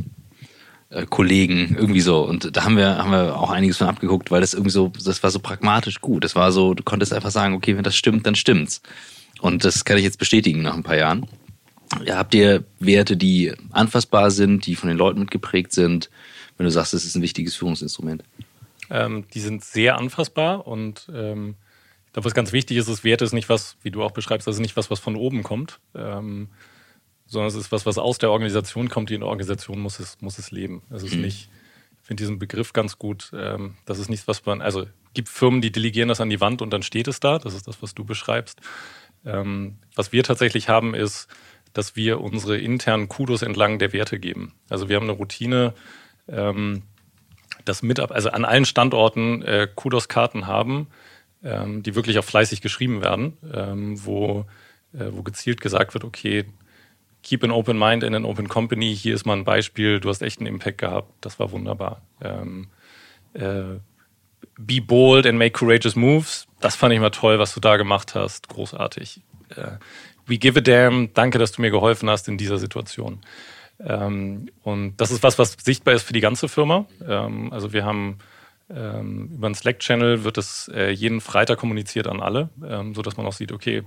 [0.91, 2.23] äh, Kollegen, irgendwie so.
[2.23, 5.23] Und da haben wir, haben wir auch einiges von abgeguckt, weil das irgendwie so, das
[5.23, 6.25] war so pragmatisch gut.
[6.25, 8.83] Das war so, du konntest einfach sagen, okay, wenn das stimmt, dann stimmt's.
[9.41, 11.27] Und das kann ich jetzt bestätigen nach ein paar Jahren.
[12.05, 16.11] Ja, habt ihr Werte, die anfassbar sind, die von den Leuten mitgeprägt sind,
[16.59, 18.23] wenn du sagst, es ist ein wichtiges Führungsinstrument?
[18.91, 21.57] Ähm, die sind sehr anfassbar und ähm,
[22.07, 24.47] ich glaube, was ganz wichtig ist, ist, Wert ist nicht was, wie du auch beschreibst,
[24.47, 26.49] das ist nicht was, was von oben kommt, ähm,
[27.27, 29.11] sondern es ist was, was aus der Organisation kommt.
[29.11, 30.83] Die in der Organisation muss es, muss es leben.
[30.91, 31.23] Es ist mhm.
[31.23, 31.49] nicht
[32.09, 33.31] finde diesen Begriff ganz gut.
[33.35, 36.63] Ähm, das ist nichts, was man, also gibt Firmen, die delegieren das an die Wand
[36.63, 37.39] und dann steht es da.
[37.39, 38.63] Das ist das, was du beschreibst.
[39.27, 41.29] Ähm, was wir tatsächlich haben, ist,
[41.75, 44.55] dass wir unsere internen Kudos entlang der Werte geben.
[44.71, 45.75] Also wir haben eine Routine,
[46.29, 46.83] ähm,
[47.65, 50.89] dass mit, also an allen Standorten äh, Kudos-Karten haben,
[51.43, 54.47] ähm, die wirklich auch fleißig geschrieben werden, ähm, wo,
[54.95, 56.45] äh, wo gezielt gesagt wird, okay,
[57.23, 60.23] keep an open mind in an open company, hier ist mal ein Beispiel, du hast
[60.23, 62.03] echt einen Impact gehabt, das war wunderbar.
[62.23, 62.69] Ähm,
[63.35, 63.81] äh,
[64.59, 68.15] be bold and make courageous moves, das fand ich mal toll, was du da gemacht
[68.15, 69.21] hast, großartig.
[69.55, 69.73] Äh,
[70.27, 73.21] we give a damn, danke, dass du mir geholfen hast in dieser Situation.
[73.81, 76.87] Ähm, und das ist was, was sichtbar ist für die ganze Firma.
[77.07, 78.19] Ähm, also wir haben
[78.71, 83.17] ähm, über einen Slack-Channel wird es äh, jeden Freitag kommuniziert an alle, ähm, so dass
[83.17, 83.83] man auch sieht, okay,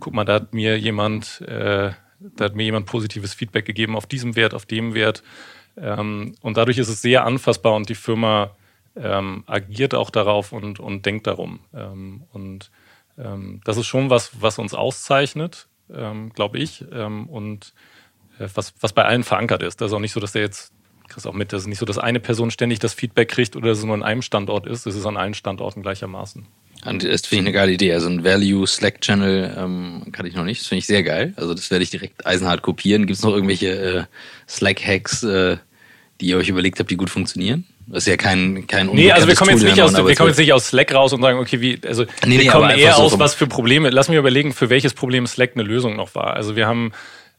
[0.00, 4.06] guck mal, da hat mir jemand, äh, da hat mir jemand positives Feedback gegeben auf
[4.06, 5.22] diesem Wert, auf dem Wert.
[5.78, 8.52] Und dadurch ist es sehr anfassbar und die Firma
[8.94, 11.60] agiert auch darauf und, und denkt darum.
[12.32, 12.70] Und
[13.16, 16.82] das ist schon was, was uns auszeichnet, glaube ich.
[16.90, 17.74] und
[18.38, 19.80] was, was bei allen verankert ist.
[19.80, 20.72] Das ist auch nicht so, dass der jetzt,
[21.08, 23.68] kriegst auch mit, das ist nicht so, dass eine Person ständig das Feedback kriegt oder
[23.68, 24.86] dass es nur an einem Standort ist.
[24.86, 26.46] Es ist an allen Standorten gleichermaßen.
[26.84, 27.92] Und das finde ich eine geile Idee.
[27.92, 30.60] Also ein Value Slack Channel ähm, kann ich noch nicht.
[30.60, 31.32] Das finde ich sehr geil.
[31.36, 33.06] Also das werde ich direkt eisenhart kopieren.
[33.06, 34.04] Gibt es noch irgendwelche äh,
[34.48, 35.56] Slack Hacks, äh,
[36.20, 37.66] die ihr euch überlegt habt, die gut funktionieren?
[37.88, 40.38] Das ist ja kein kein Nee, also wir kommen jetzt nicht aus wir kommen jetzt
[40.38, 43.02] nicht aus Slack raus und sagen, okay, wie also nee, wir nee, kommen eher so
[43.02, 43.90] aus was für Probleme.
[43.90, 46.34] Lass mich überlegen, für welches Problem Slack eine Lösung noch war.
[46.34, 46.92] Also wir haben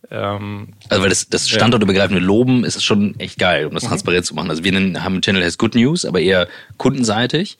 [0.09, 3.89] ähm, also weil das, das standortübergreifende Loben ist schon echt geil, um das mhm.
[3.89, 4.49] transparent zu machen.
[4.49, 7.57] Also wir haben einen Channel, der heißt Good News, aber eher kundenseitig.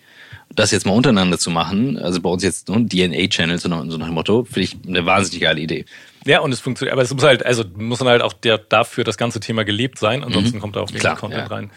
[0.56, 4.06] Das jetzt mal untereinander zu machen, also bei uns jetzt ne, DNA-Channel, so, so nach
[4.06, 5.84] dem Motto, finde ich eine wahnsinnig geile Idee.
[6.26, 9.04] Ja, und es funktioniert, aber es muss halt, also muss dann halt auch der, dafür
[9.04, 10.62] das ganze Thema gelebt sein, ansonsten mhm.
[10.62, 11.48] kommt da auch wenig Content ja.
[11.48, 11.72] rein.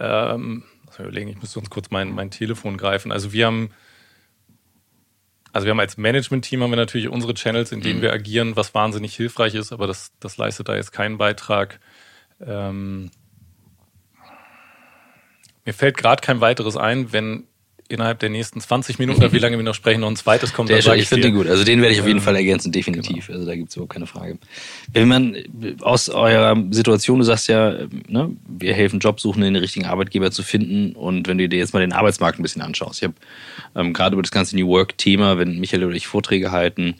[0.00, 3.12] Ähm, muss ich überlegen, ich müsste uns kurz mein, mein Telefon greifen.
[3.12, 3.70] Also wir haben
[5.52, 8.02] also wir haben als Management-Team haben wir natürlich unsere Channels, in denen mhm.
[8.02, 11.78] wir agieren, was wahnsinnig hilfreich ist, aber das, das leistet da jetzt keinen Beitrag.
[12.40, 13.10] Ähm,
[15.64, 17.46] mir fällt gerade kein weiteres ein, wenn
[17.92, 20.70] innerhalb der nächsten 20 Minuten, oder wie lange wir noch sprechen, noch ein zweites kommt.
[20.70, 21.46] Der dann ich finde den gut.
[21.46, 23.26] Also den werde ich auf jeden ähm, Fall ergänzen, definitiv.
[23.26, 23.38] Genau.
[23.38, 24.38] Also da gibt es überhaupt keine Frage.
[24.92, 25.36] Wenn man
[25.80, 27.74] aus eurer Situation, du sagst ja,
[28.08, 30.92] ne, wir helfen Jobsuchenden, den richtigen Arbeitgeber zu finden.
[30.92, 33.14] Und wenn du dir jetzt mal den Arbeitsmarkt ein bisschen anschaust, ich habe
[33.74, 36.94] ähm, gerade über das ganze New Work-Thema, wenn Michael oder ich Vorträge halten,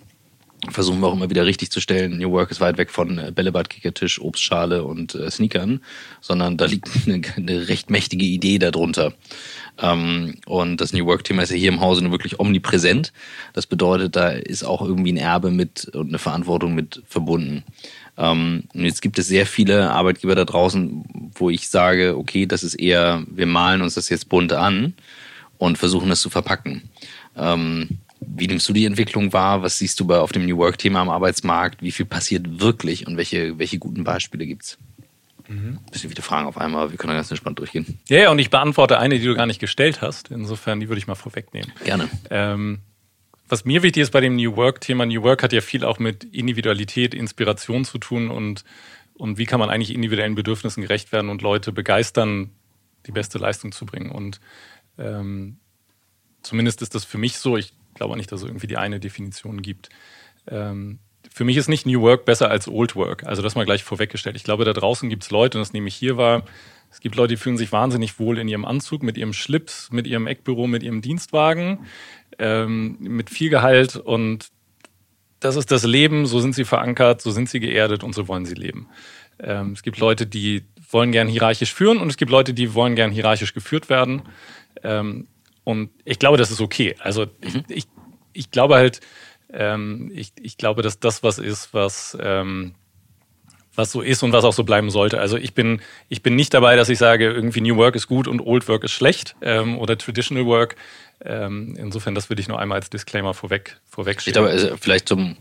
[0.71, 2.19] versuchen wir auch immer wieder richtig zu stellen.
[2.19, 5.81] New Work ist weit weg von äh, Bällebad, Kickertisch, Obstschale und äh, Sneakern,
[6.21, 9.13] sondern da liegt eine, eine recht mächtige Idee darunter.
[9.83, 13.13] Ähm, und das New Work-Thema ist ja hier im Hause nur wirklich omnipräsent.
[13.53, 17.65] Das bedeutet, da ist auch irgendwie ein Erbe mit und eine Verantwortung mit verbunden.
[18.17, 22.63] Ähm, und jetzt gibt es sehr viele Arbeitgeber da draußen, wo ich sage, okay, das
[22.63, 24.95] ist eher, wir malen uns das jetzt bunt an
[25.59, 26.89] und versuchen das zu verpacken.
[27.37, 29.63] Ähm, wie nimmst du die Entwicklung wahr?
[29.63, 31.83] Was siehst du bei auf dem New Work-Thema am Arbeitsmarkt?
[31.83, 34.79] Wie viel passiert wirklich und welche, welche guten Beispiele gibt's?
[35.49, 35.79] Mhm.
[35.91, 37.99] Bisschen viele Fragen auf einmal, wir können da ganz entspannt durchgehen.
[38.09, 40.31] Ja, ja, und ich beantworte eine, die du gar nicht gestellt hast.
[40.31, 41.73] Insofern, die würde ich mal vorwegnehmen.
[41.85, 42.09] Gerne.
[42.31, 42.81] Ähm,
[43.49, 46.25] was mir wichtig ist bei dem New Work-Thema, New Work hat ja viel auch mit
[46.25, 48.65] Individualität, Inspiration zu tun und,
[49.15, 52.51] und wie kann man eigentlich individuellen Bedürfnissen gerecht werden und Leute begeistern,
[53.07, 54.11] die beste Leistung zu bringen.
[54.11, 54.41] Und
[54.97, 55.59] ähm,
[56.43, 57.57] zumindest ist das für mich so.
[57.57, 59.91] Ich glaube auch nicht, dass es irgendwie die eine Definition gibt.
[60.47, 60.99] Ähm,
[61.33, 63.25] für mich ist nicht New Work besser als Old Work.
[63.25, 64.37] Also das mal gleich vorweggestellt.
[64.37, 66.45] Ich glaube, da draußen gibt es Leute, und das nehme ich hier wahr,
[66.91, 70.07] es gibt Leute, die fühlen sich wahnsinnig wohl in ihrem Anzug, mit ihrem Schlips, mit
[70.07, 71.87] ihrem Eckbüro, mit ihrem Dienstwagen,
[72.39, 74.49] ähm, mit viel Gehalt und
[75.41, 78.45] das ist das Leben, so sind sie verankert, so sind sie geerdet und so wollen
[78.45, 78.89] sie leben.
[79.41, 82.95] Ähm, es gibt Leute, die wollen gern hierarchisch führen und es gibt Leute, die wollen
[82.95, 84.23] gern hierarchisch geführt werden.
[84.83, 85.27] Ähm,
[85.65, 86.95] und ich glaube, das ist okay.
[87.01, 87.65] Also ich, mhm.
[87.69, 87.87] ich,
[88.33, 89.01] ich glaube halt,
[89.53, 92.75] ähm, ich, ich glaube, dass das was ist, was, ähm,
[93.75, 95.19] was so ist und was auch so bleiben sollte.
[95.19, 98.29] Also ich bin, ich bin nicht dabei, dass ich sage, irgendwie New Work ist gut
[98.29, 100.77] und Old Work ist schlecht ähm, oder Traditional Work.
[101.25, 104.33] Ähm, insofern, das würde ich nur einmal als Disclaimer vorweg, vorwegstellen.
[104.33, 105.37] Ich glaube, also vielleicht zum,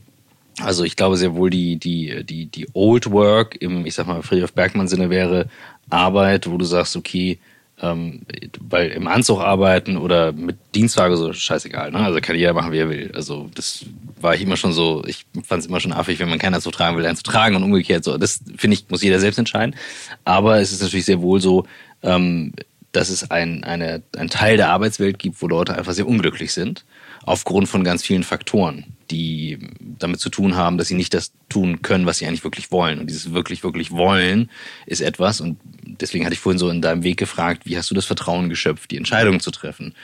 [0.60, 4.22] also ich glaube sehr wohl, die, die, die, die Old Work im, ich sag mal,
[4.22, 5.48] Friedrich Bergmann Sinne wäre
[5.90, 7.40] Arbeit, wo du sagst, okay,
[7.82, 8.22] ähm,
[8.70, 11.92] weil im Anzug arbeiten oder mit Dienstwagen so scheißegal.
[11.92, 12.00] Ne?
[12.00, 13.12] Also kann jeder machen, wie er will.
[13.16, 13.86] Also das
[14.20, 16.74] war ich immer schon so, ich fand es immer schon affig, wenn man keinen Anzug
[16.74, 18.18] tragen will, einen zu tragen und umgekehrt so.
[18.18, 19.76] Das finde ich, muss jeder selbst entscheiden.
[20.26, 21.66] Aber es ist natürlich sehr wohl so,
[22.04, 22.54] ähm,
[22.92, 26.86] dass es ein, eine, ein Teil der Arbeitswelt gibt, wo Leute einfach sehr unglücklich sind,
[27.24, 31.82] aufgrund von ganz vielen Faktoren, die damit zu tun haben, dass sie nicht das tun
[31.82, 33.00] können, was sie eigentlich wirklich wollen.
[33.00, 34.50] Und dieses wirklich, wirklich wollen
[34.86, 37.96] ist etwas, und deswegen hatte ich vorhin so in deinem Weg gefragt, wie hast du
[37.96, 39.96] das Vertrauen geschöpft, die Entscheidung zu treffen?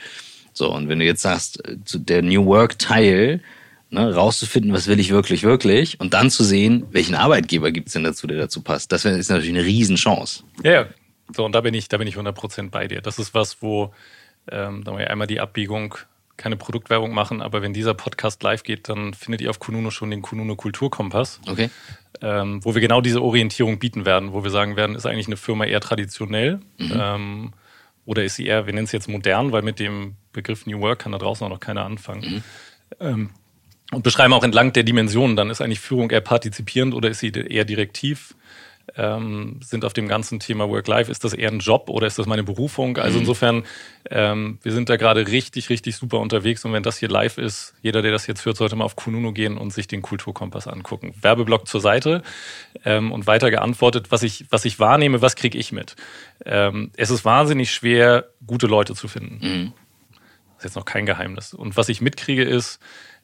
[0.53, 3.41] So, und wenn du jetzt sagst, äh, der New Work-Teil,
[3.89, 8.03] ne, rauszufinden, was will ich wirklich, wirklich, und dann zu sehen, welchen Arbeitgeber gibt's denn
[8.03, 10.43] dazu, der dazu passt, das ist natürlich eine Riesenchance.
[10.63, 10.85] Ja, ja.
[11.35, 13.01] So, und da bin ich, da bin ich 100% bei dir.
[13.01, 13.93] Das ist was, wo
[14.49, 15.95] ähm, einmal die Abbiegung
[16.37, 20.11] keine Produktwerbung machen, aber wenn dieser Podcast live geht, dann findet ihr auf Kununo schon
[20.11, 21.41] den Kununo Kulturkompass.
[21.47, 21.69] Okay.
[22.21, 25.37] Ähm, wo wir genau diese Orientierung bieten werden, wo wir sagen werden, ist eigentlich eine
[25.37, 26.93] Firma eher traditionell mhm.
[26.95, 27.53] ähm,
[28.05, 30.99] oder ist sie eher, wir nennen es jetzt modern, weil mit dem Begriff New Work
[30.99, 32.21] kann da draußen auch noch keiner anfangen.
[32.21, 32.43] Mhm.
[32.99, 33.29] Ähm,
[33.91, 37.29] und beschreiben auch entlang der Dimensionen, dann ist eigentlich Führung eher partizipierend oder ist sie
[37.29, 38.35] eher direktiv?
[38.95, 42.25] Ähm, sind auf dem ganzen Thema Work-Life, ist das eher ein Job oder ist das
[42.25, 42.97] meine Berufung?
[42.97, 43.21] Also mhm.
[43.21, 43.63] insofern,
[44.09, 47.73] ähm, wir sind da gerade richtig, richtig super unterwegs und wenn das hier live ist,
[47.81, 51.13] jeder, der das jetzt hört, sollte mal auf Kununo gehen und sich den Kulturkompass angucken.
[51.21, 52.23] Werbeblock zur Seite
[52.85, 55.95] ähm, und weiter geantwortet, was ich, was ich wahrnehme, was kriege ich mit?
[56.45, 59.39] Ähm, es ist wahnsinnig schwer, gute Leute zu finden.
[59.41, 59.73] Mhm.
[60.55, 61.53] Das ist jetzt noch kein Geheimnis.
[61.53, 62.79] Und was ich mitkriege ist,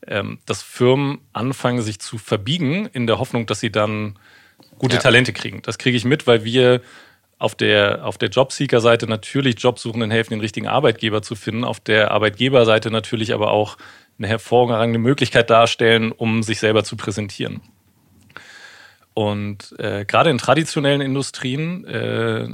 [0.05, 4.19] ähm, dass Firmen anfangen, sich zu verbiegen in der Hoffnung, dass sie dann
[4.77, 5.01] gute ja.
[5.01, 5.61] Talente kriegen.
[5.61, 6.81] Das kriege ich mit, weil wir
[7.39, 12.11] auf der, auf der Jobseeker-Seite natürlich Jobsuchenden helfen, den richtigen Arbeitgeber zu finden, auf der
[12.11, 13.77] Arbeitgeberseite natürlich aber auch
[14.17, 17.61] eine hervorragende Möglichkeit darstellen, um sich selber zu präsentieren.
[19.13, 22.47] Und äh, gerade in traditionellen Industrien äh,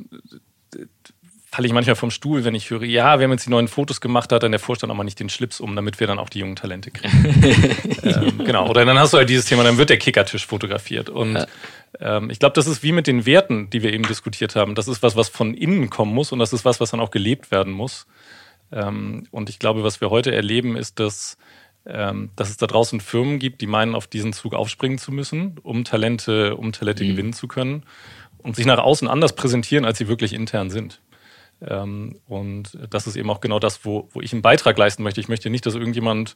[1.51, 4.01] falle ich manchmal vom Stuhl, wenn ich höre, ja, wir haben jetzt die neuen Fotos
[4.01, 6.29] gemacht, hat dann der Vorstand auch mal nicht den Schlips um, damit wir dann auch
[6.29, 7.43] die jungen Talente kriegen.
[8.03, 8.69] ähm, genau.
[8.69, 11.09] Oder dann hast du halt dieses Thema, dann wird der Kickertisch fotografiert.
[11.09, 11.47] Und ja.
[11.99, 14.75] ähm, ich glaube, das ist wie mit den Werten, die wir eben diskutiert haben.
[14.75, 17.11] Das ist was, was von innen kommen muss und das ist was, was dann auch
[17.11, 18.05] gelebt werden muss.
[18.71, 21.37] Ähm, und ich glaube, was wir heute erleben, ist, dass
[21.85, 25.57] ähm, dass es da draußen Firmen gibt, die meinen, auf diesen Zug aufspringen zu müssen,
[25.63, 27.09] um Talente, um Talente mhm.
[27.09, 27.83] gewinnen zu können
[28.37, 30.99] und sich nach außen anders präsentieren, als sie wirklich intern sind.
[31.65, 35.21] Ähm, und das ist eben auch genau das, wo, wo ich einen Beitrag leisten möchte.
[35.21, 36.35] Ich möchte nicht, dass irgendjemand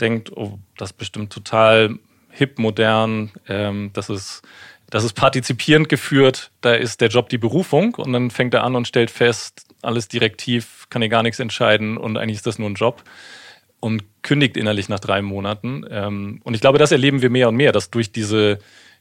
[0.00, 1.98] denkt, oh, das ist bestimmt total
[2.30, 4.42] hip, modern, ähm, das ist
[4.90, 8.76] das ist partizipierend geführt, da ist der Job die Berufung und dann fängt er an
[8.76, 12.70] und stellt fest, alles direktiv, kann hier gar nichts entscheiden und eigentlich ist das nur
[12.70, 13.02] ein Job
[13.80, 15.84] und kündigt innerlich nach drei Monaten.
[15.90, 18.58] Ähm, und ich glaube, das erleben wir mehr und mehr, dass durch diese,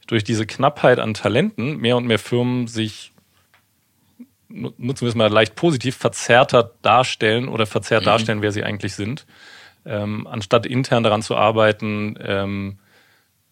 [0.07, 3.12] durch diese Knappheit an Talenten mehr und mehr Firmen sich
[4.53, 8.07] nutzen wir es mal leicht positiv, verzerrter darstellen oder verzerrt mhm.
[8.07, 9.25] darstellen, wer sie eigentlich sind,
[9.85, 12.79] ähm, anstatt intern daran zu arbeiten, ähm,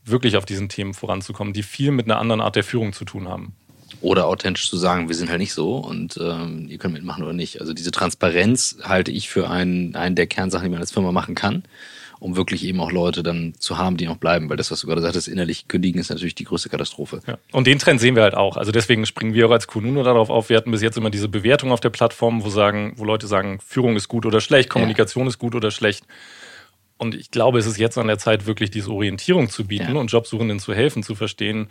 [0.06, 3.28] wirklich auf diesen Themen voranzukommen, die viel mit einer anderen Art der Führung zu tun
[3.28, 3.56] haben.
[4.00, 7.34] Oder authentisch zu sagen, wir sind halt nicht so und ähm, ihr könnt mitmachen oder
[7.34, 7.60] nicht.
[7.60, 11.36] Also diese Transparenz halte ich für einen, einen der Kernsachen, die man als Firma machen
[11.36, 11.64] kann
[12.22, 14.48] um wirklich eben auch Leute dann zu haben, die noch bleiben.
[14.48, 17.20] Weil das, was du gerade sagtest, innerlich kündigen, ist natürlich die größte Katastrophe.
[17.26, 17.40] Ja.
[17.52, 18.58] Und den Trend sehen wir halt auch.
[18.58, 20.50] Also deswegen springen wir auch als Kununo darauf auf.
[20.50, 23.60] Wir hatten bis jetzt immer diese Bewertung auf der Plattform, wo sagen, wo Leute sagen,
[23.60, 25.30] Führung ist gut oder schlecht, Kommunikation ja.
[25.30, 26.06] ist gut oder schlecht.
[26.98, 30.00] Und ich glaube, es ist jetzt an der Zeit, wirklich diese Orientierung zu bieten ja.
[30.00, 31.70] und Jobsuchenden zu helfen, zu verstehen,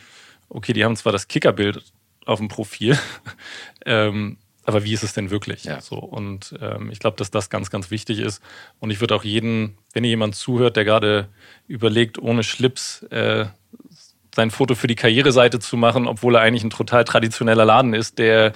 [0.48, 1.84] okay, die haben zwar das Kickerbild
[2.26, 2.98] auf dem Profil,
[3.86, 4.38] ähm,
[4.70, 5.64] aber wie ist es denn wirklich?
[5.64, 5.80] Ja.
[5.80, 8.42] So, und ähm, ich glaube, dass das ganz, ganz wichtig ist.
[8.78, 11.28] Und ich würde auch jeden, wenn ihr jemand zuhört, der gerade
[11.66, 13.46] überlegt, ohne Schlips äh,
[14.35, 18.18] sein Foto für die Karriereseite zu machen, obwohl er eigentlich ein total traditioneller Laden ist,
[18.18, 18.52] der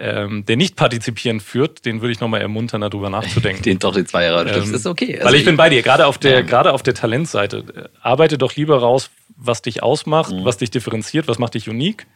[0.00, 3.62] ähm, der nicht partizipierend führt, den würde ich nochmal ermuntern, darüber nachzudenken.
[3.64, 5.16] den doch die zwei Jahre ähm, ist okay.
[5.16, 6.40] Also weil ich, ich bin bei dir, gerade auf der, ja.
[6.42, 7.64] gerade auf der Talentseite.
[7.74, 10.44] Äh, arbeite doch lieber raus, was dich ausmacht, mhm.
[10.44, 12.06] was dich differenziert, was macht dich unique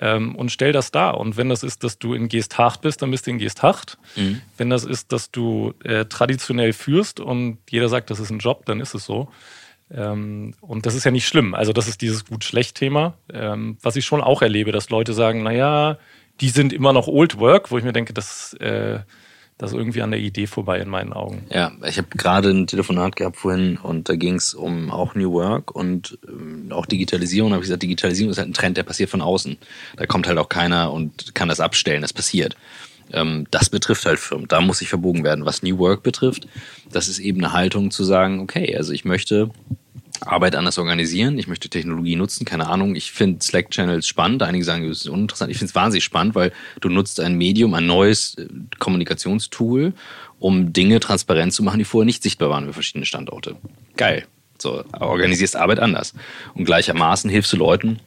[0.00, 1.18] ähm, und stell das dar.
[1.18, 3.98] Und wenn das ist, dass du in Geesthacht bist, dann bist du in Geesthacht.
[4.16, 4.40] Mhm.
[4.56, 8.66] Wenn das ist, dass du äh, traditionell führst und jeder sagt, das ist ein Job,
[8.66, 9.28] dann ist es so.
[9.90, 11.54] Ähm, und das ist ja nicht schlimm.
[11.54, 15.98] Also das ist dieses Gut-Schlecht-Thema, ähm, was ich schon auch erlebe, dass Leute sagen, naja,
[16.40, 19.00] die sind immer noch Old Work, wo ich mir denke, das äh,
[19.58, 21.46] das ist irgendwie an der Idee vorbei in meinen Augen.
[21.50, 25.32] Ja, ich habe gerade ein Telefonat gehabt vorhin und da ging es um auch New
[25.32, 27.50] Work und ähm, auch Digitalisierung.
[27.50, 29.56] Da habe ich gesagt, Digitalisierung ist halt ein Trend, der passiert von außen.
[29.96, 32.54] Da kommt halt auch keiner und kann das abstellen, das passiert.
[33.12, 34.46] Ähm, das betrifft halt Firmen.
[34.48, 35.46] Da muss sich verbogen werden.
[35.46, 36.46] Was New Work betrifft,
[36.92, 39.50] das ist eben eine Haltung zu sagen, okay, also ich möchte
[40.22, 41.38] Arbeit anders organisieren.
[41.38, 42.94] Ich möchte Technologie nutzen, keine Ahnung.
[42.94, 44.42] Ich finde Slack-Channels spannend.
[44.42, 45.50] Einige sagen, es ist uninteressant.
[45.50, 48.46] Ich finde es wahnsinnig spannend, weil du nutzt ein Medium, ein neues äh,
[48.78, 49.92] Kommunikationstool,
[50.38, 53.56] um Dinge transparent zu machen, die vorher nicht sichtbar waren für verschiedene Standorte.
[53.96, 54.26] Geil.
[54.58, 56.14] So, organisierst Arbeit anders.
[56.54, 58.00] Und gleichermaßen hilfst du Leuten,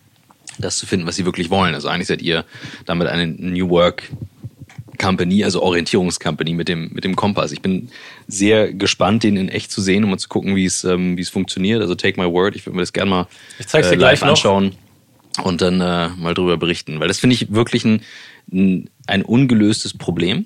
[0.58, 1.76] das zu finden, was sie wirklich wollen.
[1.76, 2.45] Also eigentlich seid ihr
[2.86, 4.10] damit eine New Work
[4.99, 7.51] Company, also Orientierungscompany mit dem, mit dem Kompass.
[7.51, 7.89] Ich bin
[8.27, 11.21] sehr gespannt, den in echt zu sehen, um mal zu gucken, wie es, ähm, wie
[11.21, 11.81] es funktioniert.
[11.81, 14.21] Also Take My Word, ich würde mir das gerne mal ich zeig's dir äh, gleich
[14.21, 14.75] anschauen.
[15.43, 16.99] und dann äh, mal drüber berichten.
[16.99, 18.01] Weil das finde ich wirklich ein,
[18.51, 20.45] ein, ein ungelöstes Problem,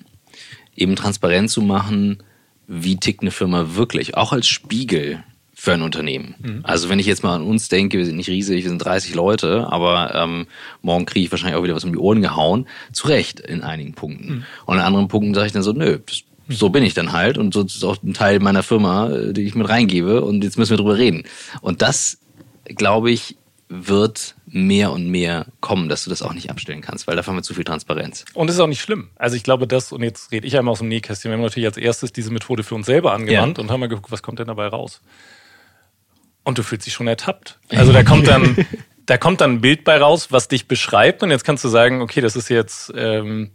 [0.76, 2.24] eben transparent zu machen,
[2.68, 5.24] wie tickt eine Firma wirklich, auch als Spiegel
[5.64, 6.36] für ein Unternehmen.
[6.40, 6.60] Mhm.
[6.64, 9.16] Also wenn ich jetzt mal an uns denke, wir sind nicht riesig, wir sind 30
[9.16, 10.48] Leute, aber ähm,
[10.82, 12.68] morgen kriege ich wahrscheinlich auch wieder was um die Ohren gehauen.
[12.92, 14.26] Zu Recht in einigen Punkten.
[14.26, 14.46] Mhm.
[14.66, 17.38] Und in anderen Punkten sage ich dann so, nö, das, so bin ich dann halt
[17.38, 20.58] und so ist auch ein Teil meiner Firma, äh, die ich mit reingebe und jetzt
[20.58, 21.24] müssen wir drüber reden.
[21.62, 22.18] Und das,
[22.66, 23.38] glaube ich,
[23.70, 27.38] wird mehr und mehr kommen, dass du das auch nicht abstellen kannst, weil dafür haben
[27.38, 28.26] wir zu viel Transparenz.
[28.34, 29.12] Und es ist auch nicht schlimm.
[29.16, 31.68] Also ich glaube, das, und jetzt rede ich einmal aus dem Nähkästchen, wir haben natürlich
[31.68, 33.64] als erstes diese Methode für uns selber angewandt ja.
[33.64, 35.00] und haben mal geguckt, was kommt denn dabei raus.
[36.44, 37.60] Und du fühlst dich schon ertappt.
[37.70, 38.66] Also da kommt dann,
[39.06, 42.02] da kommt dann ein Bild bei raus, was dich beschreibt und jetzt kannst du sagen,
[42.02, 43.52] okay, das ist jetzt, ähm,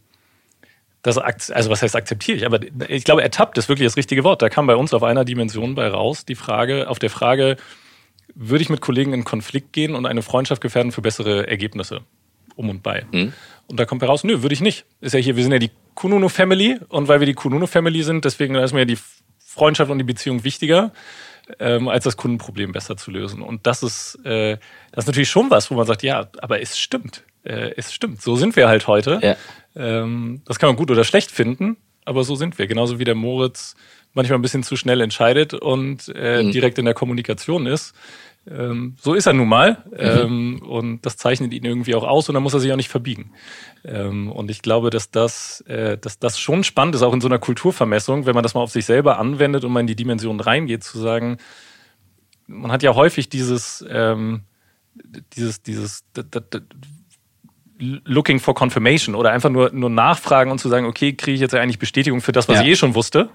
[1.02, 4.42] das, also was heißt akzeptiere ich, aber ich glaube, ertappt ist wirklich das richtige Wort.
[4.42, 7.56] Da kam bei uns auf einer Dimension bei raus die Frage, auf der Frage,
[8.34, 12.02] würde ich mit Kollegen in Konflikt gehen und eine Freundschaft gefährden für bessere Ergebnisse
[12.56, 13.06] um und bei.
[13.12, 13.32] Mhm.
[13.68, 14.84] Und da kommt heraus, nö, würde ich nicht.
[15.00, 18.02] Ist ja hier, wir sind ja die Kununu Family und weil wir die Kununu Family
[18.02, 18.98] sind, deswegen ist mir die
[19.38, 20.92] Freundschaft und die Beziehung wichtiger,
[21.58, 23.42] ähm, als das Kundenproblem besser zu lösen.
[23.42, 24.58] Und das ist, äh,
[24.92, 27.24] das ist natürlich schon was, wo man sagt, ja, aber es stimmt.
[27.44, 28.22] Äh, es stimmt.
[28.22, 29.20] So sind wir halt heute.
[29.22, 29.36] Ja.
[29.76, 32.66] Ähm, das kann man gut oder schlecht finden, aber so sind wir.
[32.66, 33.76] Genauso wie der Moritz
[34.14, 36.52] manchmal ein bisschen zu schnell entscheidet und äh, mhm.
[36.52, 37.94] direkt in der Kommunikation ist.
[38.50, 39.84] Ähm, so ist er nun mal.
[39.90, 39.96] Mhm.
[39.98, 42.88] Ähm, und das zeichnet ihn irgendwie auch aus und dann muss er sich auch nicht
[42.88, 43.32] verbiegen.
[43.84, 47.28] Ähm, und ich glaube, dass das, äh, dass das schon spannend ist, auch in so
[47.28, 50.40] einer Kulturvermessung, wenn man das mal auf sich selber anwendet und mal in die Dimension
[50.40, 51.38] reingeht, zu sagen,
[52.46, 54.42] man hat ja häufig dieses, ähm,
[55.34, 56.04] dieses, dieses,
[57.78, 61.54] looking for confirmation oder einfach nur, nur nachfragen und zu sagen, okay, kriege ich jetzt
[61.54, 62.62] eigentlich Bestätigung für das, was ja.
[62.62, 63.28] ich eh schon wusste.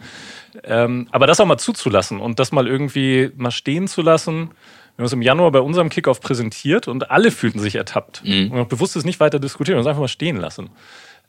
[0.63, 4.51] Ähm, aber das auch mal zuzulassen und das mal irgendwie mal stehen zu lassen
[4.95, 8.23] wir haben es im Januar bei unserem Kickoff präsentiert und alle fühlten sich ertappt.
[8.23, 8.51] Mhm.
[8.51, 10.69] Und auch bewusst es nicht weiter diskutieren, uns einfach mal stehen lassen.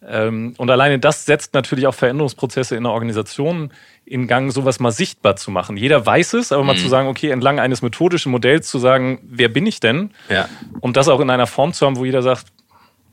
[0.07, 3.73] Ähm, und alleine das setzt natürlich auch Veränderungsprozesse in der Organisation
[4.05, 5.79] in Gang, sowas mal sichtbar zu machen.
[5.79, 6.81] Jeder weiß es, aber mal mhm.
[6.81, 10.11] zu sagen, okay, entlang eines methodischen Modells zu sagen, wer bin ich denn?
[10.29, 10.49] Ja.
[10.81, 12.47] Und das auch in einer Form zu haben, wo jeder sagt,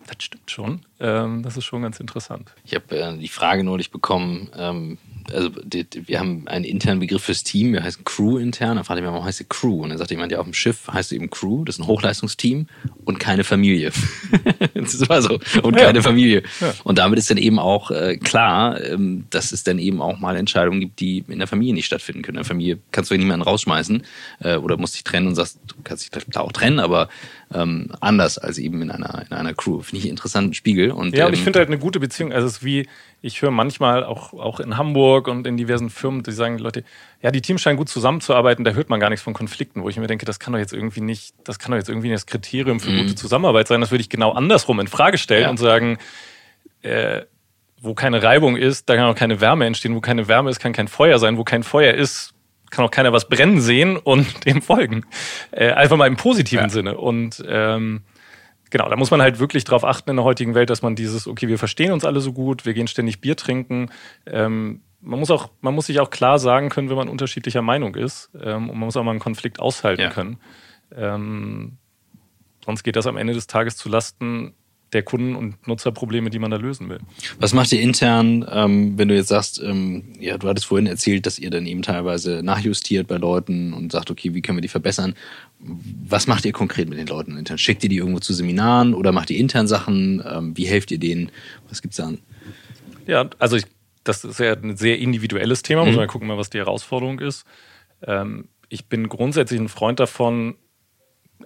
[0.08, 0.82] das stimmt schon.
[1.00, 2.54] Ähm, das ist schon ganz interessant.
[2.66, 4.98] Ich habe äh, die Frage neulich bekommen, ähm,
[5.32, 8.78] also die, die, wir haben einen internen Begriff fürs Team, der heißt Crew intern.
[8.78, 9.84] Da fragte ich mich, warum heißt die Crew?
[9.84, 11.88] Und dann sagte jemand, ja, auf dem Schiff heißt es eben Crew, das ist ein
[11.88, 12.68] Hochleistungsteam
[13.06, 13.92] und keine Familie.
[14.74, 15.40] das war so.
[15.62, 15.86] Und ja.
[15.86, 16.44] keine Familie.
[16.60, 16.74] Ja.
[16.84, 20.36] Und damit ist dann eben auch äh, klar, ähm, dass es dann eben auch mal
[20.36, 22.38] Entscheidungen gibt, die in der Familie nicht stattfinden können.
[22.38, 24.04] In der Familie kannst du ja niemanden rausschmeißen
[24.40, 27.10] äh, oder musst dich trennen und sagst, du kannst dich da auch trennen, aber
[27.54, 29.82] ähm, anders als eben in einer, in einer Crew.
[29.82, 30.92] Finde ich einen interessanten Spiegel.
[30.92, 32.32] Und, ja, und ich ähm, finde halt eine gute Beziehung.
[32.32, 32.88] Also es ist wie,
[33.22, 36.84] ich höre manchmal auch, auch in Hamburg und in diversen Firmen, die sagen, Leute,
[37.22, 39.98] ja, die Teams scheinen gut zusammenzuarbeiten, da hört man gar nichts von Konflikten, wo ich
[39.98, 42.26] mir denke, das kann doch jetzt irgendwie nicht, das kann doch jetzt irgendwie nicht das
[42.26, 43.00] Kriterium für mhm.
[43.00, 43.82] gute Zusammenarbeit sein.
[43.82, 45.50] Das würde ich genau andersrum in Frage stellen ja.
[45.50, 45.98] und sagen,
[46.82, 47.22] äh,
[47.82, 49.96] wo keine Reibung ist, da kann auch keine Wärme entstehen.
[49.96, 51.38] Wo keine Wärme ist, kann kein Feuer sein.
[51.38, 52.34] Wo kein Feuer ist,
[52.72, 55.06] kann auch keiner was brennen sehen und dem folgen.
[55.52, 56.70] Äh, einfach mal im positiven ja.
[56.70, 56.98] Sinne.
[56.98, 58.02] Und ähm,
[58.70, 61.28] genau, da muss man halt wirklich drauf achten in der heutigen Welt, dass man dieses,
[61.28, 63.92] okay, wir verstehen uns alle so gut, wir gehen ständig Bier trinken.
[64.26, 67.96] Ähm, man muss auch, man muss sich auch klar sagen können, wenn man unterschiedlicher Meinung
[67.96, 68.32] ist.
[68.42, 70.10] Ähm, und man muss auch mal einen Konflikt aushalten ja.
[70.10, 70.40] können.
[70.96, 71.78] Ähm,
[72.64, 74.54] sonst geht das am Ende des Tages zu Lasten
[74.94, 77.00] der Kunden- und Nutzerprobleme, die man da lösen will.
[77.40, 81.26] Was macht ihr intern, ähm, wenn du jetzt sagst, ähm, ja, du hattest vorhin erzählt,
[81.26, 84.68] dass ihr dann eben teilweise nachjustiert bei Leuten und sagt, okay, wie können wir die
[84.68, 85.16] verbessern?
[85.60, 87.58] Was macht ihr konkret mit den Leuten intern?
[87.58, 90.24] Schickt ihr die irgendwo zu Seminaren oder macht ihr intern Sachen?
[90.28, 91.32] Ähm, wie helft ihr denen?
[91.70, 92.20] Was gibt's da an?
[93.08, 93.66] Ja, also ich,
[94.04, 96.00] das ist ja ein sehr individuelles Thema, muss mhm.
[96.00, 97.46] man gucken, was die Herausforderung ist.
[98.06, 100.56] Ähm, ich bin grundsätzlich ein Freund davon,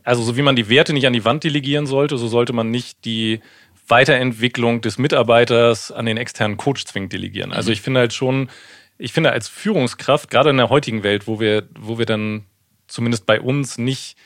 [0.04, 2.72] also so wie man die Werte nicht an die Wand delegieren sollte, so sollte man
[2.72, 3.42] nicht die
[3.88, 7.54] Weiterentwicklung des Mitarbeiters an den externen Coach zwingend delegieren.
[7.54, 8.50] Also ich finde halt schon,
[8.98, 12.46] ich finde als Führungskraft, gerade in der heutigen Welt, wo wir, wo wir dann
[12.88, 14.18] zumindest bei uns nicht,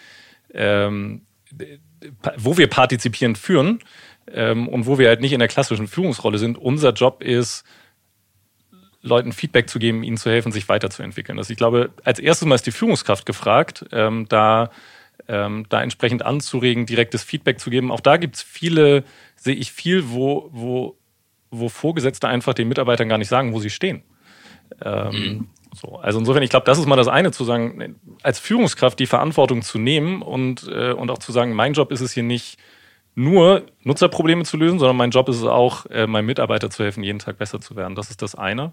[0.53, 1.25] ähm,
[2.37, 3.79] wo wir partizipierend führen
[4.31, 7.63] ähm, und wo wir halt nicht in der klassischen Führungsrolle sind, unser Job ist,
[9.01, 11.37] Leuten Feedback zu geben, ihnen zu helfen, sich weiterzuentwickeln.
[11.37, 14.71] Also ich glaube, als erstes mal ist die Führungskraft gefragt, ähm, da
[15.27, 17.91] ähm, da entsprechend anzuregen, direktes Feedback zu geben.
[17.91, 19.03] Auch da gibt es viele,
[19.35, 20.97] sehe ich viel, wo, wo,
[21.51, 24.03] wo Vorgesetzte einfach den Mitarbeitern gar nicht sagen, wo sie stehen.
[24.83, 25.97] Ähm, so.
[25.97, 29.61] Also insofern, ich glaube, das ist mal das eine, zu sagen, als Führungskraft die Verantwortung
[29.61, 32.57] zu nehmen und, äh, und auch zu sagen, mein Job ist es hier nicht,
[33.15, 37.03] nur Nutzerprobleme zu lösen, sondern mein Job ist es auch, äh, meinem Mitarbeiter zu helfen,
[37.03, 37.95] jeden Tag besser zu werden.
[37.95, 38.71] Das ist das eine.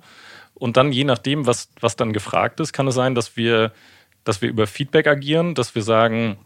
[0.54, 3.72] Und dann je nachdem, was, was dann gefragt ist, kann es sein, dass wir,
[4.26, 6.36] dass wir über Feedback agieren, dass wir sagen,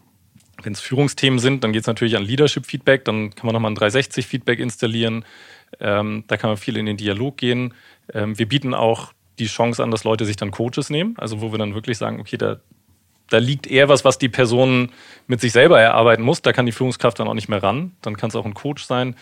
[0.63, 3.77] Wenn es Führungsthemen sind, dann geht es natürlich an Leadership-Feedback, dann kann man nochmal ein
[3.77, 5.25] 360-Feedback installieren.
[5.79, 7.73] Ähm, da kann man viel in den Dialog gehen.
[8.13, 11.51] Ähm, wir bieten auch die Chance an, dass Leute sich dann Coaches nehmen, also wo
[11.51, 12.59] wir dann wirklich sagen, okay, da,
[13.29, 14.91] da liegt eher was, was die Person
[15.25, 16.43] mit sich selber erarbeiten muss.
[16.43, 17.93] Da kann die Führungskraft dann auch nicht mehr ran.
[18.03, 19.15] Dann kann es auch ein Coach sein.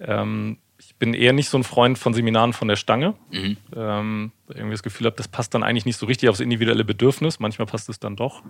[0.00, 0.56] Ähm,
[0.98, 3.14] bin eher nicht so ein Freund von Seminaren von der Stange.
[3.30, 3.56] Mhm.
[3.74, 7.38] Ähm, irgendwie das Gefühl habe, das passt dann eigentlich nicht so richtig aufs individuelle Bedürfnis.
[7.38, 8.42] Manchmal passt es dann doch.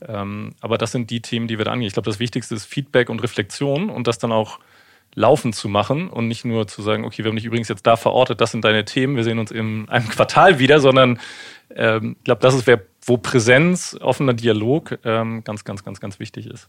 [0.00, 1.86] Ähm, aber das sind die Themen, die wir da angehen.
[1.86, 4.58] Ich glaube, das Wichtigste ist Feedback und Reflexion und das dann auch
[5.14, 7.96] laufen zu machen und nicht nur zu sagen, okay, wir haben dich übrigens jetzt da
[7.96, 11.20] verortet, das sind deine Themen, wir sehen uns in einem Quartal wieder, sondern
[11.74, 12.68] ähm, ich glaube, das ist,
[13.02, 16.68] wo Präsenz, offener Dialog ähm, ganz, ganz, ganz, ganz wichtig ist.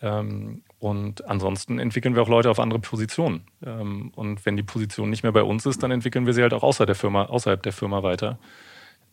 [0.00, 3.44] Ähm, und ansonsten entwickeln wir auch Leute auf andere Positionen.
[3.64, 6.52] Ähm, und wenn die Position nicht mehr bei uns ist, dann entwickeln wir sie halt
[6.52, 8.36] auch außer der Firma, außerhalb der Firma weiter.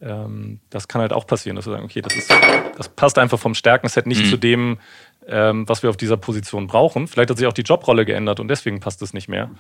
[0.02, 2.34] Ähm, das kann halt auch passieren, dass wir sagen, okay, das, ist,
[2.76, 4.30] das passt einfach vom Stärkenset nicht mhm.
[4.30, 4.80] zu dem,
[5.28, 7.08] ähm, was wir auf dieser Position brauchen.
[7.08, 9.52] Vielleicht hat sich auch die Jobrolle geändert und deswegen passt es nicht mehr.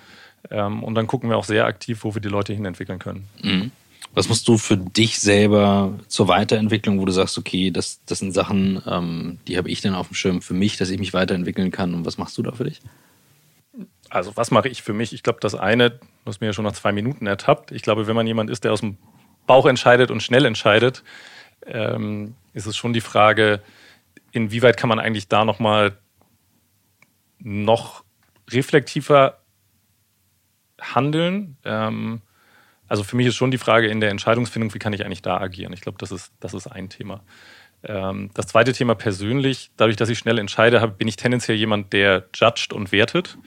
[0.49, 3.27] Und dann gucken wir auch sehr aktiv, wo wir die Leute hinentwickeln können.
[3.43, 3.71] Mhm.
[4.13, 8.33] Was musst du für dich selber zur Weiterentwicklung, wo du sagst, okay, das, das sind
[8.33, 11.71] Sachen, ähm, die habe ich dann auf dem Schirm für mich, dass ich mich weiterentwickeln
[11.71, 11.93] kann.
[11.93, 12.81] Und was machst du da für dich?
[14.09, 15.13] Also was mache ich für mich?
[15.13, 17.71] Ich glaube, das eine, hast mir ja schon nach zwei Minuten ertappt.
[17.71, 18.97] Ich glaube, wenn man jemand ist, der aus dem
[19.45, 21.03] Bauch entscheidet und schnell entscheidet,
[21.65, 23.61] ähm, ist es schon die Frage,
[24.31, 25.97] inwieweit kann man eigentlich da nochmal
[27.39, 28.03] noch
[28.49, 29.39] reflektiver
[30.81, 31.57] handeln?
[31.63, 32.21] Ähm,
[32.89, 35.37] also für mich ist schon die Frage in der Entscheidungsfindung, wie kann ich eigentlich da
[35.37, 35.71] agieren?
[35.73, 37.21] Ich glaube, das ist, das ist ein Thema.
[37.83, 42.25] Ähm, das zweite Thema persönlich, dadurch, dass ich schnell entscheide, bin ich tendenziell jemand, der
[42.35, 43.37] judgt und wertet.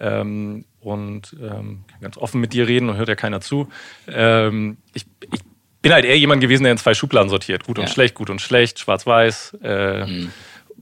[0.00, 3.68] Ähm, und ähm, kann ganz offen mit dir reden und hört ja keiner zu.
[4.08, 5.40] Ähm, ich, ich
[5.80, 7.64] bin halt eher jemand gewesen, der in zwei Schubladen sortiert.
[7.64, 7.90] Gut und ja.
[7.90, 9.58] schlecht, gut und schlecht, schwarz-weiß.
[9.62, 10.32] Äh, mhm.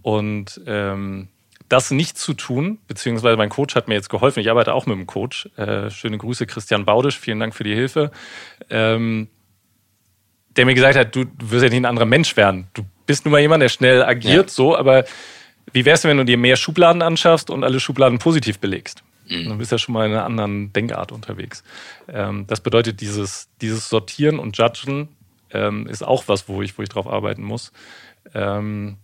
[0.01, 1.29] Und ähm,
[1.73, 4.41] das nicht zu tun, beziehungsweise mein Coach hat mir jetzt geholfen.
[4.41, 5.49] Ich arbeite auch mit einem Coach.
[5.57, 7.19] Äh, schöne Grüße, Christian Baudisch.
[7.19, 8.11] Vielen Dank für die Hilfe.
[8.69, 9.29] Ähm,
[10.57, 12.69] der mir gesagt hat, du, wirst ja nicht ein anderer Mensch werden.
[12.75, 14.53] Du bist nun mal jemand, der schnell agiert, ja.
[14.53, 15.05] so, aber
[15.73, 19.03] wie wär's denn, wenn du dir mehr Schubladen anschaffst und alle Schubladen positiv belegst?
[19.29, 19.49] Mhm.
[19.49, 21.65] Dann bist du ja schon mal in einer anderen Denkart unterwegs.
[22.07, 25.09] Ähm, das bedeutet, dieses, dieses Sortieren und Judgen
[25.51, 27.73] ähm, ist auch was, wo ich, wo ich drauf arbeiten muss.
[28.35, 28.99] Ähm,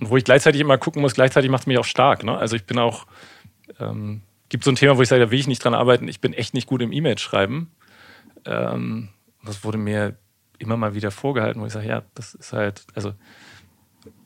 [0.00, 2.24] wo ich gleichzeitig immer gucken muss, gleichzeitig macht es mich auch stark.
[2.24, 2.36] Ne?
[2.36, 3.06] Also ich bin auch,
[3.78, 6.20] ähm, gibt so ein Thema, wo ich sage, da will ich nicht dran arbeiten, ich
[6.20, 7.70] bin echt nicht gut im E-Mail schreiben.
[8.44, 9.10] Ähm,
[9.44, 10.16] das wurde mir
[10.58, 13.12] immer mal wieder vorgehalten, wo ich sage, ja, das ist halt, also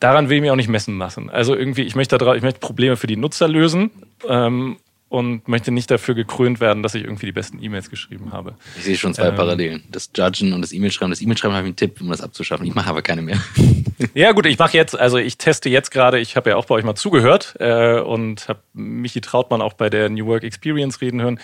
[0.01, 1.31] daran will ich mich auch nicht messen lassen.
[1.31, 3.91] Also irgendwie, ich möchte, da, ich möchte Probleme für die Nutzer lösen
[4.29, 4.79] ähm,
[5.15, 8.57] und möchte nicht dafür gekrönt werden, dass ich irgendwie die besten E-Mails geschrieben habe.
[8.77, 9.85] Ich sehe schon zwei ähm, Parallelen.
[9.89, 11.13] Das Judgen und das E-Mail-Schreiben.
[11.13, 12.67] Das E-Mail-Schreiben habe ich einen Tipp, um das abzuschaffen.
[12.67, 13.39] Ich mache aber keine mehr.
[14.15, 16.75] ja gut, ich mache jetzt, also ich teste jetzt gerade, ich habe ja auch bei
[16.75, 21.23] euch mal zugehört äh, und habe Michi Trautmann auch bei der New Work Experience reden
[21.23, 21.39] hören.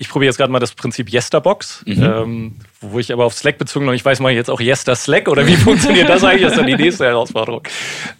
[0.00, 2.02] Ich probiere jetzt gerade mal das Prinzip Yesterbox, mhm.
[2.02, 4.96] ähm, wo ich aber auf Slack bezogen noch nicht weiß, mache ich jetzt auch Yester
[4.96, 6.40] Slack oder wie funktioniert das eigentlich?
[6.40, 7.64] Das ist dann die nächste Herausforderung.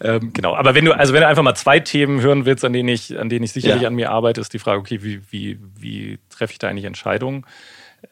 [0.02, 0.54] Ähm, genau.
[0.54, 3.18] Aber wenn du, also wenn du einfach mal zwei Themen hören willst, an denen ich,
[3.18, 3.88] an denen ich sicherlich ja.
[3.88, 7.46] an mir arbeite, ist die Frage, okay, wie, wie, wie treffe ich da eigentlich Entscheidungen?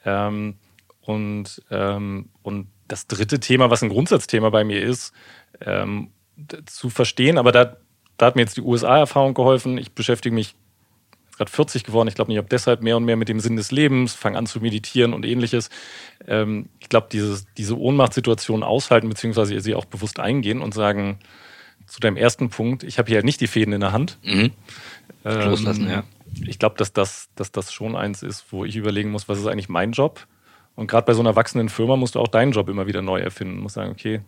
[0.06, 0.54] Ähm,
[1.02, 5.12] und, ähm, und das dritte Thema, was ein Grundsatzthema bei mir ist,
[5.60, 6.12] ähm,
[6.64, 7.76] zu verstehen, aber da,
[8.16, 9.76] da hat mir jetzt die USA-Erfahrung geholfen.
[9.76, 10.54] Ich beschäftige mich
[11.38, 12.08] gerade 40 geworden.
[12.08, 14.46] Ich glaube nicht, ob deshalb mehr und mehr mit dem Sinn des Lebens, fange an
[14.46, 15.70] zu meditieren und ähnliches.
[16.26, 21.18] Ähm, ich glaube, diese, Ohnmachtssituation aushalten, beziehungsweise sie auch bewusst eingehen und sagen,
[21.86, 24.18] zu deinem ersten Punkt, ich habe hier nicht die Fäden in der Hand.
[24.22, 24.52] Mhm.
[25.24, 26.04] Ähm, Loslassen, ja.
[26.46, 29.46] Ich glaube, dass das, dass das schon eins ist, wo ich überlegen muss, was ist
[29.46, 30.26] eigentlich mein Job?
[30.74, 33.18] Und gerade bei so einer wachsenden Firma musst du auch deinen Job immer wieder neu
[33.18, 33.56] erfinden.
[33.56, 34.20] Du musst sagen, okay,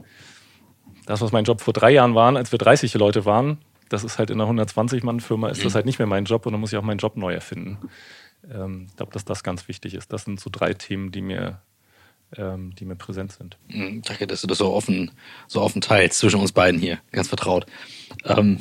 [1.07, 3.59] das, was mein Job vor drei Jahren waren, als wir 30 Leute waren,
[3.91, 5.75] das ist halt in einer 120-Mann-Firma, ist das mhm.
[5.75, 7.79] halt nicht mehr mein Job und dann muss ich auch meinen Job neu erfinden.
[8.51, 10.13] Ähm, ich glaube, dass das ganz wichtig ist.
[10.13, 11.61] Das sind so drei Themen, die mir,
[12.37, 13.59] ähm, die mir präsent sind.
[13.69, 15.11] Mhm, danke, dass du das so offen,
[15.49, 17.01] so offen teilst zwischen uns beiden hier.
[17.11, 17.67] Ganz vertraut.
[18.25, 18.59] Ähm,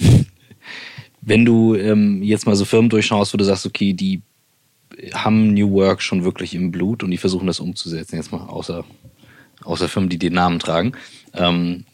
[1.21, 4.23] wenn du ähm, jetzt mal so Firmen durchschaust, wo du sagst, okay, die
[5.13, 8.83] haben New Work schon wirklich im Blut und die versuchen das umzusetzen, jetzt mal außer,
[9.63, 10.93] außer Firmen, die den Namen tragen.
[11.33, 11.85] Ähm,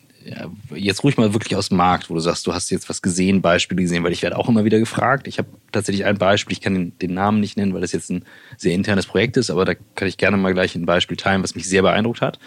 [0.73, 3.41] jetzt ruhig mal wirklich aus dem Markt, wo du sagst, du hast jetzt was gesehen,
[3.41, 5.27] Beispiele gesehen, weil ich werde auch immer wieder gefragt.
[5.27, 8.09] Ich habe tatsächlich ein Beispiel, ich kann den, den, Namen nicht nennen, weil das jetzt
[8.09, 8.25] ein
[8.57, 11.55] sehr internes Projekt ist, aber da kann ich gerne mal gleich ein Beispiel teilen, was
[11.55, 12.39] mich sehr beeindruckt hat.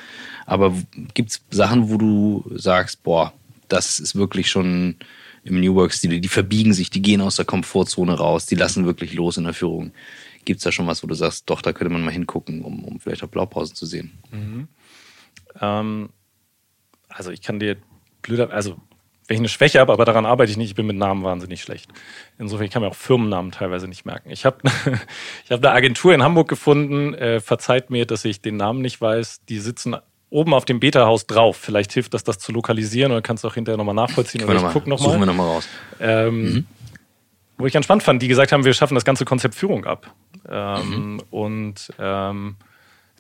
[0.47, 0.74] Aber
[1.14, 3.33] gibt es Sachen, wo du sagst, boah,
[3.68, 4.97] das ist wirklich schon
[5.45, 9.14] im New Work-Stil, die verbiegen sich, die gehen aus der Komfortzone raus, die lassen wirklich
[9.14, 9.93] los in der Führung.
[10.45, 12.85] Gibt es da schon was, wo du sagst, doch, da könnte man mal hingucken, um,
[12.85, 14.18] um vielleicht auch Blaupausen zu sehen?
[14.33, 14.68] Mhm.
[15.61, 16.09] Ähm
[17.09, 17.77] also ich kann dir
[18.23, 18.77] blöder, also
[19.27, 21.61] wenn ich eine Schwäche habe, aber daran arbeite ich nicht, ich bin mit Namen wahnsinnig
[21.61, 21.91] schlecht.
[22.39, 24.31] Insofern, ich kann mir auch Firmennamen teilweise nicht merken.
[24.31, 24.59] Ich habe
[25.45, 29.01] ich hab eine Agentur in Hamburg gefunden, äh, verzeiht mir, dass ich den Namen nicht
[29.01, 29.43] weiß.
[29.47, 29.97] Die sitzen
[30.31, 31.59] oben auf dem Beta-Haus drauf.
[31.59, 34.45] Vielleicht hilft das, das zu lokalisieren oder kannst du auch hinterher nochmal nachvollziehen.
[34.45, 35.11] Oder ich gucke nochmal.
[35.11, 35.69] Suchen wir nochmal raus.
[36.01, 36.67] Ähm, mhm.
[37.59, 40.15] Wo ich ganz spannend fand, die gesagt haben, wir schaffen das ganze Konzept Führung ab.
[40.49, 41.23] Ähm, mhm.
[41.31, 42.57] Und ähm,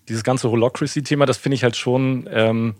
[0.08, 2.76] dieses ganze Holocracy-Thema, das finde ich halt schon, ähm,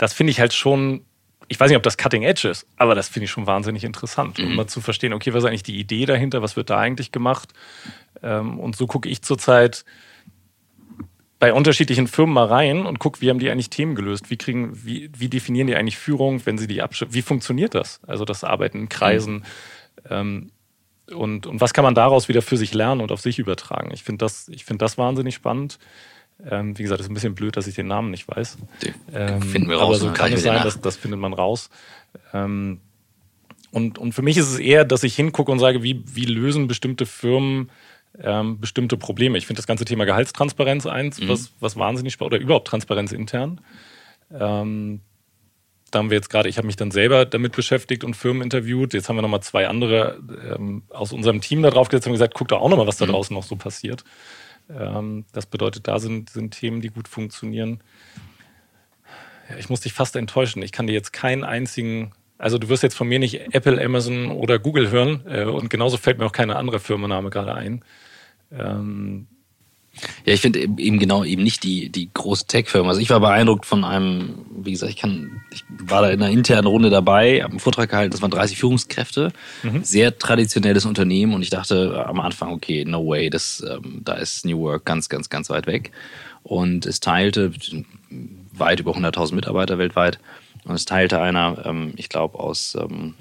[0.00, 1.04] das finde ich halt schon
[1.48, 4.38] ich weiß nicht, ob das Cutting Edge ist, aber das finde ich schon wahnsinnig interessant,
[4.38, 4.54] um mhm.
[4.54, 7.52] mal zu verstehen, okay, was ist eigentlich die Idee dahinter, was wird da eigentlich gemacht?
[8.22, 9.84] Ähm, und so gucke ich zurzeit
[11.40, 14.30] bei unterschiedlichen Firmen mal rein und gucke, wie haben die eigentlich Themen gelöst?
[14.30, 17.14] Wie kriegen, wie, wie definieren die eigentlich Führung, wenn sie die abschreiben?
[17.14, 18.00] Wie funktioniert das?
[18.06, 19.34] Also das Arbeiten in Kreisen.
[19.34, 19.42] Mhm.
[20.08, 20.50] Ähm,
[21.12, 23.90] und, und was kann man daraus wieder für sich lernen und auf sich übertragen?
[23.92, 25.80] Ich finde das, ich finde das wahnsinnig spannend.
[26.48, 28.58] Ähm, wie gesagt, ist ein bisschen blöd, dass ich den Namen nicht weiß.
[29.12, 30.00] Ähm, finden wir raus.
[30.00, 31.70] Aber so kann es sein, das, das findet man raus.
[32.32, 32.80] Ähm,
[33.72, 36.66] und, und für mich ist es eher, dass ich hingucke und sage, wie, wie lösen
[36.66, 37.70] bestimmte Firmen
[38.18, 39.38] ähm, bestimmte Probleme.
[39.38, 41.28] Ich finde das ganze Thema Gehaltstransparenz eins, mhm.
[41.28, 43.60] was, was wahnsinnig spannend, oder überhaupt Transparenz intern.
[44.32, 45.00] Ähm,
[45.90, 48.94] da haben wir jetzt gerade, ich habe mich dann selber damit beschäftigt und Firmen interviewt.
[48.94, 50.20] Jetzt haben wir nochmal zwei andere
[50.54, 53.06] ähm, aus unserem Team da drauf gesetzt und gesagt, guck da auch nochmal, was da
[53.06, 53.10] mhm.
[53.10, 54.04] draußen noch so passiert.
[54.78, 57.80] Ähm, das bedeutet, da sind, sind Themen, die gut funktionieren.
[59.48, 60.62] Ja, ich muss dich fast enttäuschen.
[60.62, 64.30] Ich kann dir jetzt keinen einzigen, also du wirst jetzt von mir nicht Apple, Amazon
[64.30, 67.84] oder Google hören äh, und genauso fällt mir auch keine andere Firmenname gerade ein.
[70.24, 72.88] Ja, ich finde eben genau eben nicht die, die große Tech-Firma.
[72.88, 76.32] Also ich war beeindruckt von einem, wie gesagt, ich kann, ich war da in einer
[76.32, 79.32] internen Runde dabei, habe einen Vortrag gehalten, das waren 30 Führungskräfte,
[79.62, 79.82] mhm.
[79.82, 84.46] sehr traditionelles Unternehmen und ich dachte am Anfang, okay, no way, das, ähm, da ist
[84.46, 85.90] New Work ganz, ganz, ganz weit weg.
[86.42, 87.52] Und es teilte
[88.52, 90.18] weit über 100.000 Mitarbeiter weltweit
[90.64, 93.14] und es teilte einer, ähm, ich glaube, aus, ähm,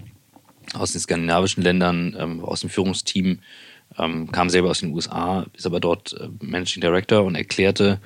[0.73, 3.39] aus den skandinavischen Ländern, ähm, aus dem Führungsteam,
[3.99, 7.99] ähm, kam selber aus den USA, ist aber dort äh, Managing Director und erklärte,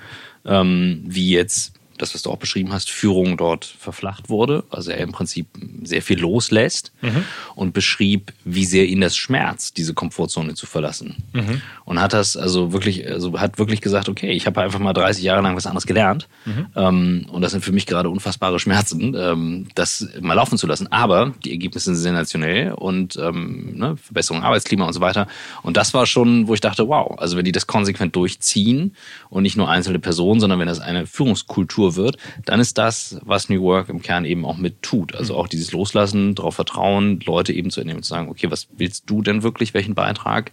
[0.45, 1.73] ähm, wie jetzt
[2.03, 4.63] das, was du auch beschrieben hast, Führung dort verflacht wurde.
[4.69, 5.47] Also er im Prinzip
[5.83, 7.23] sehr viel loslässt mhm.
[7.55, 11.23] und beschrieb, wie sehr ihn das schmerzt, diese Komfortzone zu verlassen.
[11.33, 11.61] Mhm.
[11.85, 15.23] Und hat das also wirklich, also hat wirklich gesagt, okay, ich habe einfach mal 30
[15.23, 16.27] Jahre lang was anderes gelernt.
[16.45, 16.67] Mhm.
[16.75, 20.91] Ähm, und das sind für mich gerade unfassbare Schmerzen, ähm, das mal laufen zu lassen.
[20.91, 25.27] Aber die Ergebnisse sind sensationell und ähm, ne, Verbesserung Arbeitsklima und so weiter.
[25.61, 28.95] Und das war schon, wo ich dachte, wow, also wenn die das konsequent durchziehen
[29.29, 33.49] und nicht nur einzelne Personen, sondern wenn das eine Führungskultur wird, dann ist das, was
[33.49, 35.15] New Work im Kern eben auch mit tut.
[35.15, 38.67] Also auch dieses Loslassen, darauf vertrauen, Leute eben zu entnehmen und zu sagen, okay, was
[38.77, 40.51] willst du denn wirklich, welchen Beitrag?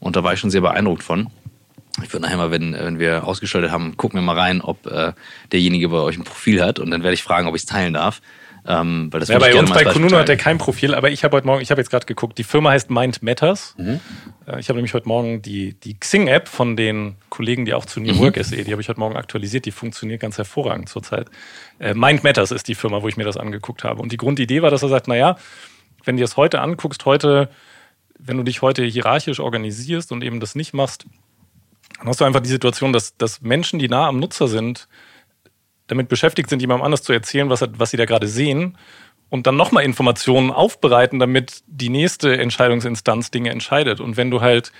[0.00, 1.28] Und da war ich schon sehr beeindruckt von.
[2.02, 5.12] Ich würde nachher mal, wenn, wenn wir ausgeschaltet haben, gucken wir mal rein, ob äh,
[5.50, 7.94] derjenige bei euch ein Profil hat und dann werde ich fragen, ob ich es teilen
[7.94, 8.20] darf.
[8.70, 11.34] Ähm, weil das ja, bei uns bei Kununu hat er kein Profil, aber ich habe
[11.34, 13.74] heute Morgen, ich habe jetzt gerade geguckt, die Firma heißt Mind Matters.
[13.78, 13.98] Mhm.
[14.46, 17.98] Äh, ich habe nämlich heute Morgen die, die Xing-App von den Kollegen, die auch zu
[17.98, 18.18] New mhm.
[18.18, 21.30] Work SE, die habe ich heute Morgen aktualisiert, die funktioniert ganz hervorragend zurzeit.
[21.78, 24.02] Äh, Mind Matters ist die Firma, wo ich mir das angeguckt habe.
[24.02, 25.38] Und die Grundidee war, dass er sagt, naja,
[26.04, 27.48] wenn du das heute anguckst, heute,
[28.18, 31.06] wenn du dich heute hierarchisch organisierst und eben das nicht machst,
[31.98, 34.88] dann hast du einfach die Situation, dass, dass Menschen, die nah am Nutzer sind,
[35.88, 38.78] damit beschäftigt sind, jemandem anders zu erzählen, was, was sie da gerade sehen
[39.30, 44.00] und dann nochmal Informationen aufbereiten, damit die nächste Entscheidungsinstanz Dinge entscheidet.
[44.00, 44.72] Und wenn du halt,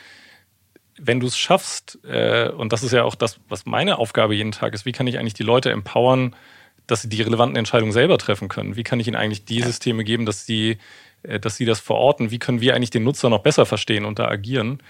[0.99, 4.53] wenn du es schaffst, äh, und das ist ja auch das, was meine Aufgabe jeden
[4.53, 6.35] Tag ist, wie kann ich eigentlich die Leute empowern,
[6.87, 8.77] dass sie die relevanten Entscheidungen selber treffen können?
[8.77, 10.79] Wie kann ich ihnen eigentlich die Systeme geben, dass sie,
[11.23, 12.31] äh, dass sie das verorten?
[12.31, 14.83] Wie können wir eigentlich den Nutzer noch besser verstehen und da agieren?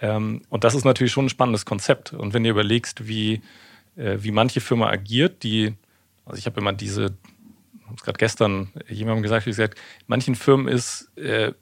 [0.00, 2.14] Ähm, und das ist natürlich schon ein spannendes Konzept.
[2.14, 3.42] Und wenn du überlegst, wie
[3.96, 5.74] äh, wie manche Firma agiert, die,
[6.24, 7.14] also ich habe immer diese,
[7.84, 11.52] habe es gerade gestern jemandem gesagt, wie gesagt, manchen Firmen ist äh,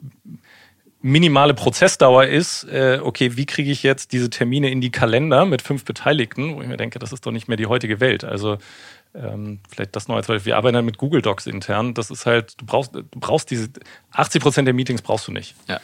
[1.03, 5.63] minimale Prozessdauer ist, äh, okay, wie kriege ich jetzt diese Termine in die Kalender mit
[5.63, 8.23] fünf Beteiligten, wo ich mir denke, das ist doch nicht mehr die heutige Welt.
[8.23, 8.59] Also
[9.15, 10.47] ähm, vielleicht das noch als Beispiel.
[10.47, 11.95] Wir arbeiten halt mit Google Docs intern.
[11.95, 13.71] Das ist halt, du brauchst, du brauchst diese
[14.13, 15.55] 80 Prozent der Meetings brauchst du nicht.
[15.69, 15.81] Ja.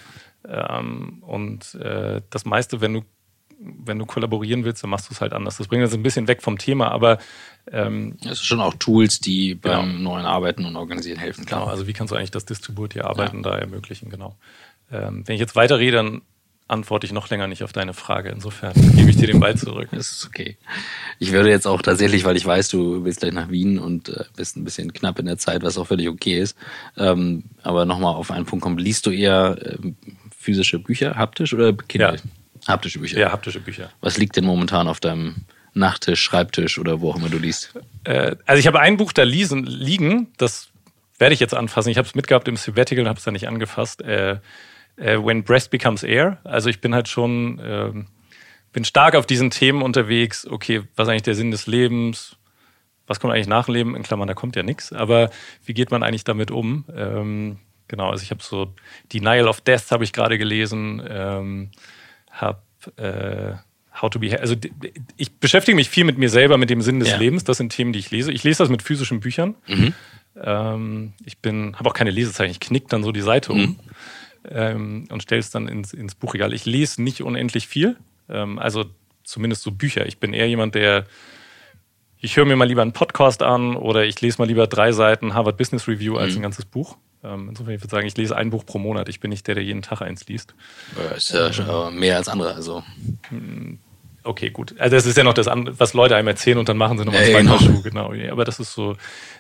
[0.47, 3.03] Ähm, und äh, das meiste, wenn du
[3.59, 5.57] wenn du kollaborieren willst, dann machst du es halt anders.
[5.57, 7.19] Das bringt uns ein bisschen weg vom Thema, aber
[7.73, 10.11] ähm, es sind schon auch Tools, die beim genau.
[10.11, 11.47] neuen Arbeiten und Organisieren helfen.
[11.47, 11.61] Klar.
[11.61, 13.51] Genau, also wie kannst du eigentlich das distribuierte Arbeiten ja.
[13.51, 14.37] da ermöglichen, genau.
[14.93, 16.23] Ähm, wenn ich jetzt weiterrede, dann
[16.69, 18.31] antworte ich noch länger nicht auf deine Frage.
[18.31, 19.89] Insofern gebe ich dir den Ball zurück.
[19.93, 20.57] Das ist okay.
[21.19, 24.25] Ich würde jetzt auch tatsächlich, weil ich weiß, du willst gleich nach Wien und äh,
[24.37, 26.57] bist ein bisschen knapp in der Zeit, was auch völlig okay ist.
[26.97, 28.79] Ähm, aber nochmal auf einen Punkt kommen.
[28.79, 29.93] Liest du eher äh,
[30.37, 32.17] physische Bücher, haptisch oder Kindle?
[32.17, 32.23] Ja.
[32.67, 33.19] Haptische Bücher.
[33.19, 33.91] Ja, haptische Bücher.
[34.01, 35.45] Was liegt denn momentan auf deinem
[35.75, 37.75] Nachttisch, Schreibtisch oder wo auch immer du liest?
[38.05, 40.71] Äh, also ich habe ein Buch da liegen, das
[41.19, 41.91] werde ich jetzt anfassen.
[41.91, 44.03] Ich habe es mitgehabt im Sabbatical und habe es dann nicht angefasst.
[44.03, 44.39] Äh,
[44.97, 46.39] äh, When Breast Becomes Air.
[46.45, 47.93] Also ich bin halt schon, äh,
[48.73, 50.47] bin stark auf diesen Themen unterwegs.
[50.47, 52.37] Okay, was ist eigentlich der Sinn des Lebens?
[53.07, 53.97] Was kommt eigentlich nach dem Leben?
[53.97, 54.93] In Klammern, da kommt ja nichts.
[54.93, 55.31] Aber
[55.65, 56.85] wie geht man eigentlich damit um?
[56.95, 58.75] Ähm, genau, also ich habe so
[59.13, 61.03] Denial of Death habe ich gerade gelesen.
[61.09, 61.71] Ähm,
[62.41, 62.63] habe
[62.97, 63.57] äh,
[64.01, 64.55] How to be, also
[65.17, 67.17] ich beschäftige mich viel mit mir selber, mit dem Sinn des ja.
[67.17, 67.45] Lebens.
[67.45, 68.31] Das sind Themen, die ich lese.
[68.31, 69.55] Ich lese das mit physischen Büchern.
[69.67, 69.95] Mhm.
[70.43, 72.51] Ähm, ich bin, habe auch keine Lesezeichen.
[72.51, 73.79] Ich knick dann so die Seite um mhm.
[74.51, 76.53] ähm, und stelle es dann ins, ins Buchregal.
[76.53, 77.97] Ich lese nicht unendlich viel,
[78.29, 78.85] ähm, also
[79.25, 80.05] zumindest so Bücher.
[80.07, 81.07] Ich bin eher jemand, der
[82.19, 85.35] ich höre mir mal lieber einen Podcast an oder ich lese mal lieber drei Seiten
[85.35, 86.41] Harvard Business Review als mhm.
[86.41, 86.97] ein ganzes Buch.
[87.27, 89.09] Ähm, insofern, ich würde sagen, ich lese ein Buch pro Monat.
[89.09, 90.55] Ich bin nicht der, der jeden Tag eins liest.
[90.97, 92.55] Das ist ja mehr als andere.
[92.55, 92.83] Also.
[93.29, 93.79] Hm,
[94.23, 94.75] okay, gut.
[94.79, 97.23] Also das ist ja noch das, was Leute einem erzählen und dann machen sie nochmal
[97.23, 97.59] ja, zwei genau.
[97.59, 97.83] Schuh.
[97.83, 98.13] Genau.
[98.31, 98.97] Aber das ist so,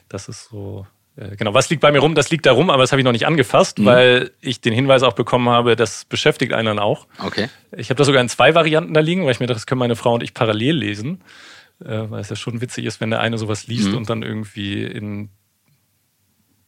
[0.09, 0.87] das ist so.
[1.17, 2.15] Äh, genau, was liegt bei mir rum?
[2.15, 3.85] Das liegt da rum, aber das habe ich noch nicht angefasst, mhm.
[3.87, 7.07] weil ich den Hinweis auch bekommen habe, das beschäftigt einen dann auch.
[7.25, 7.49] Okay.
[7.77, 9.79] Ich habe da sogar in zwei Varianten da liegen, weil ich mir dachte, das können
[9.79, 11.23] meine Frau und ich parallel lesen,
[11.83, 13.97] äh, weil es ja schon witzig ist, wenn der eine sowas liest mhm.
[13.97, 15.31] und dann irgendwie in,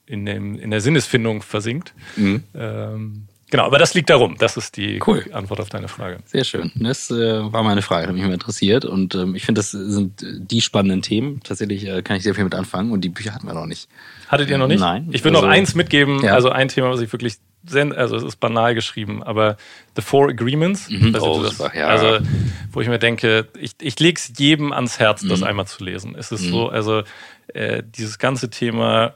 [0.09, 1.95] in, dem, in der Sinnesfindung versinkt.
[2.17, 2.45] Mhm.
[2.55, 4.37] Ähm, Genau, aber das liegt darum.
[4.39, 5.25] Das ist die cool.
[5.33, 6.19] Antwort auf deine Frage.
[6.27, 6.71] Sehr schön.
[6.75, 7.15] Das äh,
[7.51, 8.85] war meine Frage, hat mich immer interessiert.
[8.85, 11.41] Und ähm, ich finde, das sind die spannenden Themen.
[11.43, 13.89] Tatsächlich äh, kann ich sehr viel mit anfangen und die Bücher hatten wir noch nicht.
[14.29, 14.81] Hattet ihr noch nicht?
[14.81, 15.09] Nein.
[15.13, 16.23] Ich will also, noch eins mitgeben.
[16.23, 16.35] Ja.
[16.35, 17.37] Also ein Thema, was ich wirklich
[17.75, 19.57] also es ist banal geschrieben, aber
[19.97, 20.89] The Four Agreements.
[20.89, 21.17] Mhm.
[21.21, 21.89] Oh, das, ja.
[21.89, 22.25] Also,
[22.73, 25.47] wo ich mir denke, ich, ich lege es jedem ans Herz, das mhm.
[25.47, 26.15] einmal zu lesen.
[26.17, 26.51] Es ist mhm.
[26.51, 27.03] so, also
[27.49, 29.15] äh, dieses ganze Thema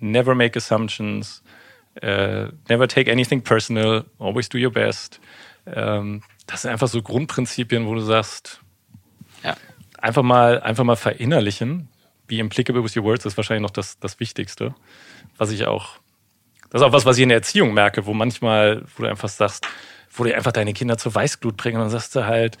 [0.00, 1.42] Never make assumptions,
[2.02, 5.20] Uh, never take anything personal, always do your best.
[5.66, 8.60] Ähm, das sind einfach so Grundprinzipien, wo du sagst,
[9.42, 9.56] ja.
[9.98, 11.88] einfach mal, einfach mal verinnerlichen.
[12.28, 14.74] Be implicable with your words ist wahrscheinlich noch das, das Wichtigste.
[15.38, 15.98] Was ich auch,
[16.70, 19.28] das ist auch was, was ich in der Erziehung merke, wo manchmal, wo du einfach
[19.28, 19.66] sagst,
[20.12, 22.58] wo du einfach deine Kinder zur Weißglut bringen und dann sagst du halt,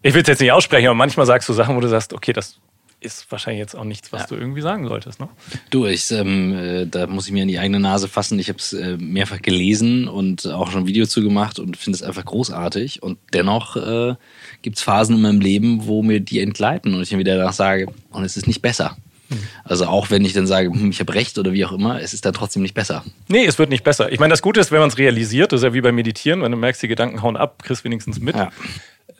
[0.00, 2.32] ich will es jetzt nicht aussprechen, aber manchmal sagst du Sachen, wo du sagst, okay,
[2.32, 2.60] das
[3.02, 4.26] ist wahrscheinlich jetzt auch nichts, was ja.
[4.28, 5.20] du irgendwie sagen solltest.
[5.20, 5.28] Ne?
[5.70, 8.38] Du, ich, ähm, äh, da muss ich mir in die eigene Nase fassen.
[8.38, 11.96] Ich habe es äh, mehrfach gelesen und auch schon ein Video zu gemacht und finde
[11.96, 13.02] es einfach großartig.
[13.02, 14.14] Und dennoch äh,
[14.62, 17.52] gibt es Phasen in meinem Leben, wo mir die entgleiten und ich mir wieder danach
[17.52, 18.96] sage, und es ist nicht besser.
[19.28, 19.38] Hm.
[19.64, 22.14] Also auch wenn ich dann sage, hm, ich habe recht oder wie auch immer, es
[22.14, 23.04] ist dann trotzdem nicht besser.
[23.28, 24.12] Nee, es wird nicht besser.
[24.12, 26.42] Ich meine, das Gute ist, wenn man es realisiert, das ist ja wie beim Meditieren,
[26.42, 28.36] wenn du merkst, die Gedanken hauen ab, kriegst wenigstens mit.
[28.36, 28.50] Ja.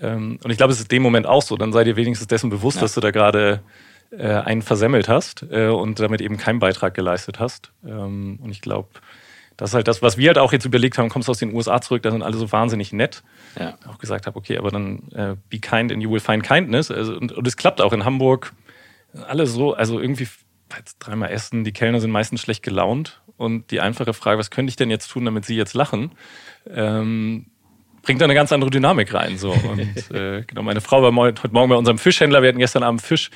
[0.02, 1.56] Ähm, und ich glaube, es ist in dem Moment auch so.
[1.56, 2.82] Dann sei dir wenigstens dessen bewusst, ja.
[2.82, 3.62] dass du da gerade
[4.10, 7.72] äh, einen versemmelt hast äh, und damit eben keinen Beitrag geleistet hast.
[7.86, 8.88] Ähm, und ich glaube,
[9.56, 11.54] das ist halt das, was wir halt auch jetzt überlegt haben, kommst du aus den
[11.54, 13.22] USA zurück, da sind alle so wahnsinnig nett.
[13.58, 13.78] Ja.
[13.86, 16.90] Auch gesagt habe, okay, aber dann äh, be kind and you will find kindness.
[16.90, 18.52] Also, und, und es klappt auch in Hamburg.
[19.28, 20.26] Alle so, also irgendwie
[20.76, 23.20] jetzt dreimal essen, die Kellner sind meistens schlecht gelaunt.
[23.36, 26.12] Und die einfache Frage, was könnte ich denn jetzt tun, damit sie jetzt lachen?
[26.68, 27.46] Ähm,
[28.02, 29.38] bringt da eine ganz andere Dynamik rein.
[29.38, 29.52] So.
[29.52, 33.02] Und äh, genau, meine Frau war heute Morgen bei unserem Fischhändler, wir hatten gestern Abend
[33.02, 33.30] Fisch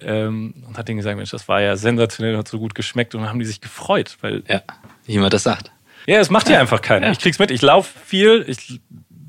[0.00, 3.22] ähm, und hat denen gesagt, Mensch, das war ja sensationell, hat so gut geschmeckt und
[3.22, 4.16] dann haben die sich gefreut.
[4.20, 4.62] Weil, ja,
[5.06, 5.72] wie jemand das sagt.
[6.06, 7.06] Ja, es macht ja einfach keiner.
[7.06, 7.12] Ja.
[7.12, 8.80] Ich krieg's mit, ich laufe viel, ich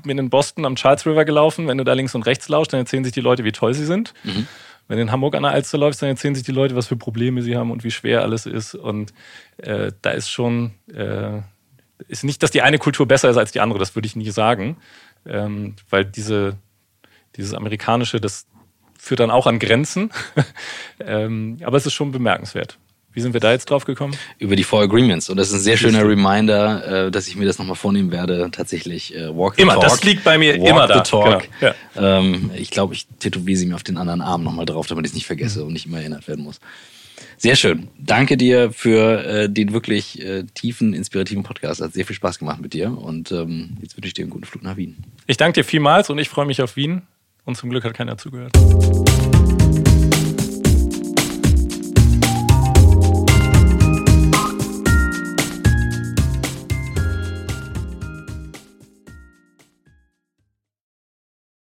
[0.02, 2.80] bin in Boston am Charles River gelaufen, wenn du da links und rechts laufst, dann
[2.80, 4.14] erzählen sich die Leute, wie toll sie sind.
[4.24, 4.46] Mhm.
[4.88, 6.96] Wenn du in Hamburg an der Alster läufst, dann erzählen sich die Leute, was für
[6.96, 8.74] Probleme sie haben und wie schwer alles ist.
[8.74, 9.12] Und
[9.58, 11.42] äh, da ist schon, äh,
[12.08, 14.30] ist nicht, dass die eine Kultur besser ist als die andere, das würde ich nie
[14.30, 14.76] sagen.
[15.26, 16.56] Ähm, weil diese,
[17.36, 18.46] dieses amerikanische, das
[18.98, 20.10] führt dann auch an Grenzen.
[21.00, 22.78] ähm, aber es ist schon bemerkenswert.
[23.12, 24.16] Wie sind wir da jetzt drauf gekommen?
[24.38, 25.28] Über die Four Agreements.
[25.28, 28.50] Und das ist ein sehr schöner Reminder, äh, dass ich mir das nochmal vornehmen werde,
[28.52, 29.82] tatsächlich äh, Walk the immer, Talk.
[29.82, 31.04] Immer, das liegt bei mir walk immer da.
[31.04, 31.48] The talk.
[31.58, 31.74] Genau.
[31.96, 32.18] Ja.
[32.18, 35.10] Ähm, ich glaube, ich tätowiere sie mir auf den anderen Arm nochmal drauf, damit ich
[35.10, 36.60] es nicht vergesse und nicht immer erinnert werden muss.
[37.36, 37.88] Sehr schön.
[37.98, 41.80] Danke dir für äh, den wirklich äh, tiefen, inspirativen Podcast.
[41.80, 42.96] Hat sehr viel Spaß gemacht mit dir.
[42.96, 44.96] Und ähm, jetzt wünsche ich dir einen guten Flug nach Wien.
[45.26, 47.02] Ich danke dir vielmals und ich freue mich auf Wien.
[47.44, 48.52] Und zum Glück hat keiner zugehört.